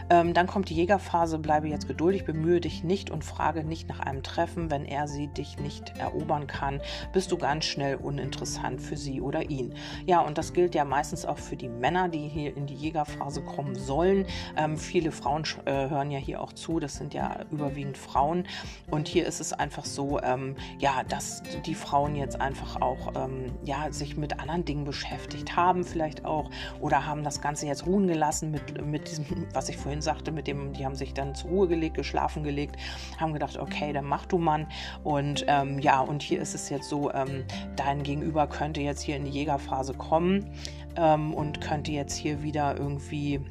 Ähm, 0.09 0.33
dann 0.33 0.47
kommt 0.47 0.69
die 0.69 0.75
Jägerphase, 0.75 1.37
bleibe 1.37 1.67
jetzt 1.67 1.87
geduldig, 1.87 2.25
bemühe 2.25 2.61
dich 2.61 2.83
nicht 2.83 3.09
und 3.09 3.25
frage 3.25 3.63
nicht 3.63 3.89
nach 3.89 3.99
einem 3.99 4.23
Treffen. 4.23 4.71
Wenn 4.71 4.85
er 4.85 5.07
sie 5.07 5.27
dich 5.27 5.59
nicht 5.59 5.97
erobern 5.97 6.47
kann, 6.47 6.81
bist 7.11 7.31
du 7.31 7.37
ganz 7.37 7.65
schnell 7.65 7.97
uninteressant 7.97 8.81
für 8.81 8.95
sie 8.95 9.21
oder 9.21 9.49
ihn. 9.49 9.73
Ja, 10.05 10.21
und 10.21 10.37
das 10.37 10.53
gilt 10.53 10.75
ja 10.75 10.85
meistens 10.85 11.25
auch 11.25 11.37
für 11.37 11.57
die 11.57 11.67
Männer, 11.67 12.07
die 12.07 12.27
hier 12.27 12.55
in 12.55 12.67
die 12.67 12.75
Jägerphase 12.75 13.41
kommen 13.41 13.75
sollen. 13.75 14.25
Ähm, 14.55 14.77
viele 14.77 15.11
Frauen 15.11 15.43
äh, 15.65 15.89
hören 15.89 16.11
ja 16.11 16.19
hier 16.19 16.41
auch 16.41 16.53
zu, 16.53 16.79
das 16.79 16.95
sind 16.95 17.13
ja 17.13 17.43
überwiegend 17.51 17.97
Frauen. 17.97 18.47
Und 18.89 19.09
hier 19.09 19.25
ist 19.25 19.41
es 19.41 19.51
einfach 19.51 19.83
so, 19.83 20.21
ähm, 20.21 20.55
ja, 20.79 21.03
dass 21.03 21.43
die 21.65 21.75
Frauen 21.75 22.15
jetzt 22.15 22.39
einfach 22.39 22.81
auch 22.81 23.13
ähm, 23.15 23.51
ja, 23.65 23.91
sich 23.91 24.15
mit 24.15 24.39
anderen 24.39 24.63
Dingen 24.63 24.85
beschäftigt 24.85 25.57
haben, 25.57 25.83
vielleicht 25.83 26.23
auch, 26.23 26.49
oder 26.79 27.05
haben 27.05 27.24
das 27.25 27.41
Ganze 27.41 27.67
jetzt 27.67 27.85
ruhen 27.85 28.07
gelassen 28.07 28.51
mit, 28.51 28.85
mit 28.85 29.09
diesem, 29.09 29.25
was 29.53 29.69
ich 29.69 29.77
vorhin 29.77 30.01
sagte, 30.01 30.31
mit 30.31 30.47
dem, 30.47 30.73
die 30.73 30.85
haben 30.85 30.95
sich 30.95 31.13
dann 31.13 31.35
zur 31.35 31.49
Ruhe 31.49 31.67
gelegt, 31.67 31.95
geschlafen 31.95 32.43
gelegt, 32.43 32.77
haben 33.17 33.33
gedacht, 33.33 33.57
okay, 33.57 33.93
dann 33.93 34.05
mach 34.05 34.25
du 34.25 34.37
Mann. 34.37 34.67
Und 35.03 35.45
ähm, 35.47 35.79
ja, 35.79 35.99
und 35.99 36.21
hier 36.21 36.41
ist 36.41 36.55
es 36.55 36.69
jetzt 36.69 36.89
so, 36.89 37.11
ähm, 37.11 37.43
dein 37.75 38.03
Gegenüber 38.03 38.47
könnte 38.47 38.81
jetzt 38.81 39.01
hier 39.01 39.17
in 39.17 39.25
die 39.25 39.31
Jägerphase 39.31 39.93
kommen 39.93 40.51
ähm, 40.95 41.33
und 41.33 41.61
könnte 41.61 41.91
jetzt 41.91 42.15
hier 42.15 42.43
wieder 42.43 42.77
irgendwie 42.77 43.41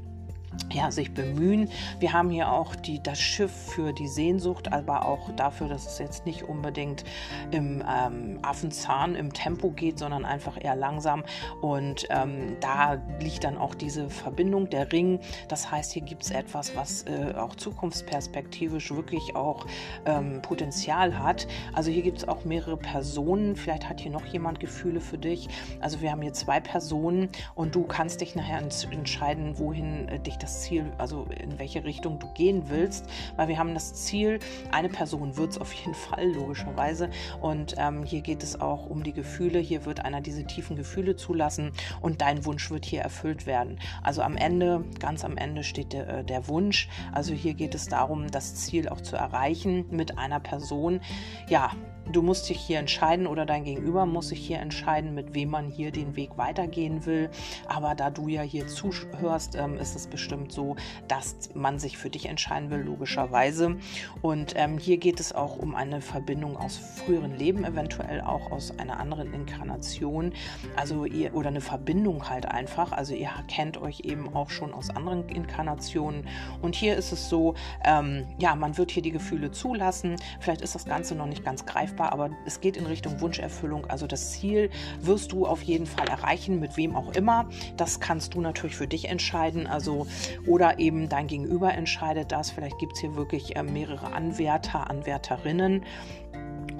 ja, 0.72 0.90
sich 0.90 1.12
bemühen. 1.14 1.70
Wir 2.00 2.12
haben 2.12 2.30
hier 2.30 2.50
auch 2.50 2.74
die, 2.74 3.02
das 3.02 3.20
Schiff 3.20 3.52
für 3.52 3.92
die 3.92 4.08
Sehnsucht, 4.08 4.72
aber 4.72 5.06
auch 5.06 5.30
dafür, 5.36 5.68
dass 5.68 5.86
es 5.86 5.98
jetzt 5.98 6.26
nicht 6.26 6.42
unbedingt 6.42 7.04
im 7.50 7.82
ähm, 7.88 8.38
Affenzahn 8.42 9.14
im 9.14 9.32
Tempo 9.32 9.70
geht, 9.70 9.98
sondern 9.98 10.24
einfach 10.24 10.62
eher 10.62 10.76
langsam. 10.76 11.24
Und 11.60 12.06
ähm, 12.10 12.56
da 12.60 13.00
liegt 13.20 13.44
dann 13.44 13.56
auch 13.56 13.74
diese 13.74 14.10
Verbindung, 14.10 14.68
der 14.70 14.90
Ring. 14.92 15.20
Das 15.48 15.70
heißt, 15.70 15.92
hier 15.92 16.02
gibt 16.02 16.22
es 16.22 16.30
etwas, 16.30 16.74
was 16.76 17.04
äh, 17.04 17.34
auch 17.36 17.54
zukunftsperspektivisch 17.54 18.90
wirklich 18.92 19.36
auch 19.36 19.66
ähm, 20.06 20.42
Potenzial 20.42 21.18
hat. 21.18 21.46
Also 21.72 21.90
hier 21.90 22.02
gibt 22.02 22.18
es 22.18 22.28
auch 22.28 22.44
mehrere 22.44 22.76
Personen. 22.76 23.56
Vielleicht 23.56 23.88
hat 23.88 24.00
hier 24.00 24.10
noch 24.10 24.26
jemand 24.26 24.60
Gefühle 24.60 25.00
für 25.00 25.18
dich. 25.18 25.48
Also 25.80 26.00
wir 26.00 26.10
haben 26.10 26.22
hier 26.22 26.32
zwei 26.32 26.60
Personen 26.60 27.28
und 27.54 27.74
du 27.74 27.84
kannst 27.84 28.20
dich 28.20 28.34
nachher 28.34 28.62
entscheiden, 28.90 29.58
wohin 29.58 30.08
äh, 30.08 30.18
dich 30.18 30.36
das 30.36 30.43
Ziel, 30.46 30.92
also 30.98 31.26
in 31.42 31.58
welche 31.58 31.84
Richtung 31.84 32.18
du 32.18 32.28
gehen 32.34 32.64
willst, 32.68 33.06
weil 33.36 33.48
wir 33.48 33.58
haben 33.58 33.74
das 33.74 33.94
Ziel, 33.94 34.38
eine 34.70 34.88
Person 34.88 35.36
wird 35.36 35.50
es 35.50 35.58
auf 35.58 35.72
jeden 35.72 35.94
Fall, 35.94 36.32
logischerweise. 36.32 37.10
Und 37.40 37.74
ähm, 37.78 38.04
hier 38.04 38.20
geht 38.20 38.42
es 38.42 38.60
auch 38.60 38.86
um 38.86 39.02
die 39.02 39.12
Gefühle. 39.12 39.58
Hier 39.58 39.84
wird 39.84 40.04
einer 40.04 40.20
diese 40.20 40.44
tiefen 40.44 40.76
Gefühle 40.76 41.16
zulassen 41.16 41.72
und 42.00 42.20
dein 42.20 42.44
Wunsch 42.44 42.70
wird 42.70 42.84
hier 42.84 43.02
erfüllt 43.02 43.46
werden. 43.46 43.78
Also 44.02 44.22
am 44.22 44.36
Ende, 44.36 44.84
ganz 45.00 45.24
am 45.24 45.36
Ende 45.36 45.64
steht 45.64 45.92
der, 45.92 46.08
äh, 46.08 46.24
der 46.24 46.48
Wunsch. 46.48 46.88
Also 47.12 47.34
hier 47.34 47.54
geht 47.54 47.74
es 47.74 47.86
darum, 47.86 48.30
das 48.30 48.54
Ziel 48.54 48.88
auch 48.88 49.00
zu 49.00 49.16
erreichen 49.16 49.86
mit 49.90 50.18
einer 50.18 50.40
Person. 50.40 51.00
Ja, 51.48 51.70
Du 52.12 52.20
musst 52.20 52.50
dich 52.50 52.60
hier 52.60 52.78
entscheiden 52.78 53.26
oder 53.26 53.46
dein 53.46 53.64
Gegenüber 53.64 54.04
muss 54.04 54.28
sich 54.28 54.46
hier 54.46 54.58
entscheiden, 54.58 55.14
mit 55.14 55.34
wem 55.34 55.48
man 55.48 55.70
hier 55.70 55.90
den 55.90 56.16
Weg 56.16 56.36
weitergehen 56.36 57.06
will. 57.06 57.30
Aber 57.66 57.94
da 57.94 58.10
du 58.10 58.28
ja 58.28 58.42
hier 58.42 58.66
zuhörst, 58.66 59.56
ähm, 59.56 59.78
ist 59.78 59.96
es 59.96 60.06
bestimmt 60.06 60.52
so, 60.52 60.76
dass 61.08 61.50
man 61.54 61.78
sich 61.78 61.96
für 61.96 62.10
dich 62.10 62.26
entscheiden 62.26 62.70
will, 62.70 62.80
logischerweise. 62.80 63.76
Und 64.20 64.52
ähm, 64.54 64.78
hier 64.78 64.98
geht 64.98 65.18
es 65.18 65.32
auch 65.32 65.56
um 65.56 65.74
eine 65.74 66.02
Verbindung 66.02 66.58
aus 66.58 66.76
früheren 66.76 67.38
Leben, 67.38 67.64
eventuell 67.64 68.20
auch 68.20 68.52
aus 68.52 68.78
einer 68.78 69.00
anderen 69.00 69.32
Inkarnation. 69.32 70.34
Also 70.76 71.06
ihr 71.06 71.34
oder 71.34 71.48
eine 71.48 71.62
Verbindung 71.62 72.28
halt 72.28 72.44
einfach. 72.46 72.92
Also 72.92 73.14
ihr 73.14 73.30
kennt 73.48 73.78
euch 73.78 74.00
eben 74.00 74.34
auch 74.34 74.50
schon 74.50 74.74
aus 74.74 74.90
anderen 74.90 75.26
Inkarnationen. 75.30 76.28
Und 76.60 76.74
hier 76.74 76.96
ist 76.96 77.12
es 77.12 77.30
so, 77.30 77.54
ähm, 77.82 78.26
ja, 78.38 78.54
man 78.54 78.76
wird 78.76 78.90
hier 78.90 79.02
die 79.02 79.10
Gefühle 79.10 79.52
zulassen. 79.52 80.16
Vielleicht 80.38 80.60
ist 80.60 80.74
das 80.74 80.84
Ganze 80.84 81.14
noch 81.14 81.26
nicht 81.26 81.44
ganz 81.44 81.64
greifbar 81.64 81.93
greifbar, 81.94 82.12
aber 82.12 82.30
es 82.44 82.60
geht 82.60 82.76
in 82.76 82.86
Richtung 82.86 83.20
Wunscherfüllung. 83.20 83.86
Also 83.86 84.06
das 84.06 84.32
Ziel 84.32 84.70
wirst 85.00 85.32
du 85.32 85.46
auf 85.46 85.62
jeden 85.62 85.86
Fall 85.86 86.08
erreichen, 86.08 86.60
mit 86.60 86.76
wem 86.76 86.96
auch 86.96 87.12
immer. 87.14 87.46
Das 87.76 88.00
kannst 88.00 88.34
du 88.34 88.40
natürlich 88.40 88.76
für 88.76 88.86
dich 88.86 89.08
entscheiden. 89.08 89.66
Also 89.66 90.06
oder 90.46 90.78
eben 90.78 91.08
dein 91.08 91.26
Gegenüber 91.26 91.72
entscheidet 91.72 92.32
das. 92.32 92.50
Vielleicht 92.50 92.78
gibt 92.78 92.94
es 92.94 93.00
hier 93.00 93.14
wirklich 93.16 93.56
äh, 93.56 93.62
mehrere 93.62 94.12
Anwärter, 94.12 94.90
Anwärterinnen. 94.90 95.84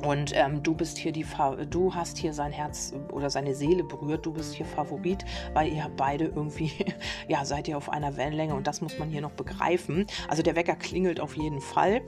Und 0.02 0.32
ähm, 0.34 0.62
du 0.62 0.74
bist 0.74 0.98
hier 0.98 1.12
die, 1.12 1.24
du 1.70 1.94
hast 1.94 2.18
hier 2.18 2.34
sein 2.34 2.52
Herz 2.52 2.92
oder 3.10 3.30
seine 3.30 3.54
Seele 3.54 3.84
berührt. 3.84 4.26
Du 4.26 4.32
bist 4.32 4.52
hier 4.52 4.66
Favorit, 4.66 5.24
weil 5.54 5.72
ihr 5.72 5.90
beide 5.96 6.26
irgendwie, 6.26 6.70
ja, 7.28 7.44
seid 7.46 7.68
ihr 7.68 7.78
auf 7.78 7.88
einer 7.88 8.16
Wellenlänge 8.16 8.54
und 8.54 8.66
das 8.66 8.82
muss 8.82 8.98
man 8.98 9.08
hier 9.08 9.22
noch 9.22 9.32
begreifen. 9.32 10.06
Also 10.28 10.42
der 10.42 10.56
Wecker 10.56 10.76
klingelt 10.76 11.20
auf 11.20 11.36
jeden 11.36 11.60
Fall 11.60 12.02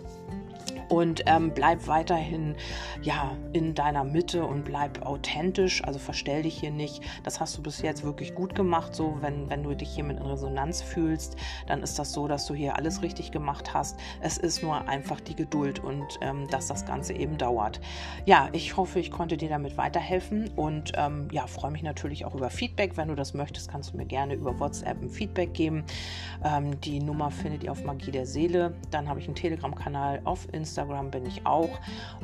und 0.89 1.23
ähm, 1.27 1.53
bleib 1.55 1.87
weiterhin 1.87 2.57
ja 3.03 3.37
in 3.53 3.75
deiner 3.75 4.05
Mitte 4.05 4.45
und 4.45 4.65
bleib 4.65 5.05
authentisch. 5.05 5.83
Also 5.85 5.99
verstell 5.99 6.43
dich 6.43 6.59
hier 6.59 6.71
nicht. 6.71 7.03
Das 7.25 7.41
hast 7.41 7.57
du 7.57 7.63
bis 7.63 7.83
jetzt 7.83 8.05
wirklich 8.05 8.35
gut 8.35 8.55
gemacht. 8.55 8.95
So, 8.95 9.19
wenn, 9.21 9.51
wenn 9.51 9.63
du 9.63 9.75
dich 9.75 9.91
hier 9.91 10.05
mit 10.05 10.19
in 10.19 10.27
Resonanz 10.27 10.83
fühlst, 10.83 11.37
dann 11.67 11.83
ist 11.83 11.99
das 11.99 12.13
so, 12.13 12.29
dass 12.29 12.47
du 12.47 12.55
hier 12.55 12.77
alles 12.77 13.03
richtig 13.03 13.33
gemacht 13.33 13.75
hast. 13.75 13.99
Es 14.21 14.39
ist 14.39 14.63
nur 14.63 14.89
einfach 14.89 15.21
die 15.21 15.35
Geduld 15.35 15.83
und 15.83 16.19
ähm, 16.21 16.47
dass 16.49 16.69
das 16.69 16.87
Ganze 16.87 17.15
eben 17.15 17.39
dauert. 17.39 17.81
Ja, 18.25 18.49
ich 18.53 18.77
hoffe, 18.77 19.01
ich 19.01 19.11
konnte 19.11 19.37
dir 19.37 19.49
damit 19.49 19.77
weiterhelfen 19.77 20.51
und 20.57 20.93
ähm, 20.97 21.29
ja, 21.33 21.47
freue 21.47 21.71
mich 21.71 21.83
natürlich 21.83 22.25
auch 22.25 22.35
über 22.35 22.51
Feedback. 22.51 22.97
Wenn 22.97 23.09
du 23.09 23.15
das 23.15 23.35
möchtest, 23.35 23.71
kannst 23.71 23.93
du 23.93 23.97
mir 23.97 24.07
gerne 24.07 24.35
über 24.35 24.59
WhatsApp 24.59 25.03
ein 25.03 25.11
Feedback 25.11 25.55
geben. 25.55 25.85
Ähm, 26.45 26.81
die 26.81 27.01
Nummer 27.01 27.31
findet 27.31 27.65
ihr 27.65 27.73
auf 27.73 27.85
Magie 27.85 28.11
der 28.11 28.27
Seele. 28.27 28.75
Dann 28.91 29.09
habe 29.09 29.21
ich 29.21 29.27
einen 29.27 29.35
Telegram-Kanal 29.35 30.21
auf 30.25 30.47
Instagram 30.53 30.76
Instagram 30.77 31.11
bin 31.11 31.25
ich 31.25 31.47
auch 31.47 31.71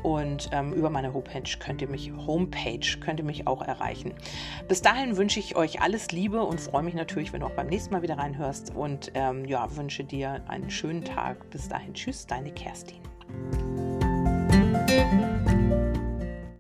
und 0.03 0.51
ähm, 0.53 0.75
über 0.75 0.91
meine 0.91 1.15
Homepage 1.15 1.51
könnt 1.59 1.81
ihr 1.81 1.89
mich 1.89 2.13
Homepage 2.27 2.87
könnt 3.01 3.19
ihr 3.19 3.25
mich 3.25 3.47
auch 3.47 3.63
erreichen. 3.63 4.13
Bis 4.69 4.83
dahin 4.83 5.17
wünsche 5.17 5.41
ich 5.41 5.57
euch 5.57 5.81
alles 5.81 6.13
Liebe 6.13 6.43
und 6.43 6.61
freue 6.61 6.83
mich 6.83 6.95
natürlich, 6.95 7.33
wenn 7.33 7.41
du 7.41 7.47
auch 7.47 7.53
beim 7.53 7.69
nächsten 7.69 7.95
Mal 7.95 8.03
wieder 8.03 8.19
reinhörst 8.19 8.75
und 8.75 9.11
ähm, 9.15 9.47
ja 9.47 9.75
wünsche 9.75 10.05
dir 10.05 10.43
einen 10.49 10.71
schönen 10.71 11.03
Tag. 11.05 11.49
Bis 11.51 11.69
dahin, 11.69 11.95
tschüss, 11.95 12.27
deine 12.27 12.53
Kerstin. 12.53 12.99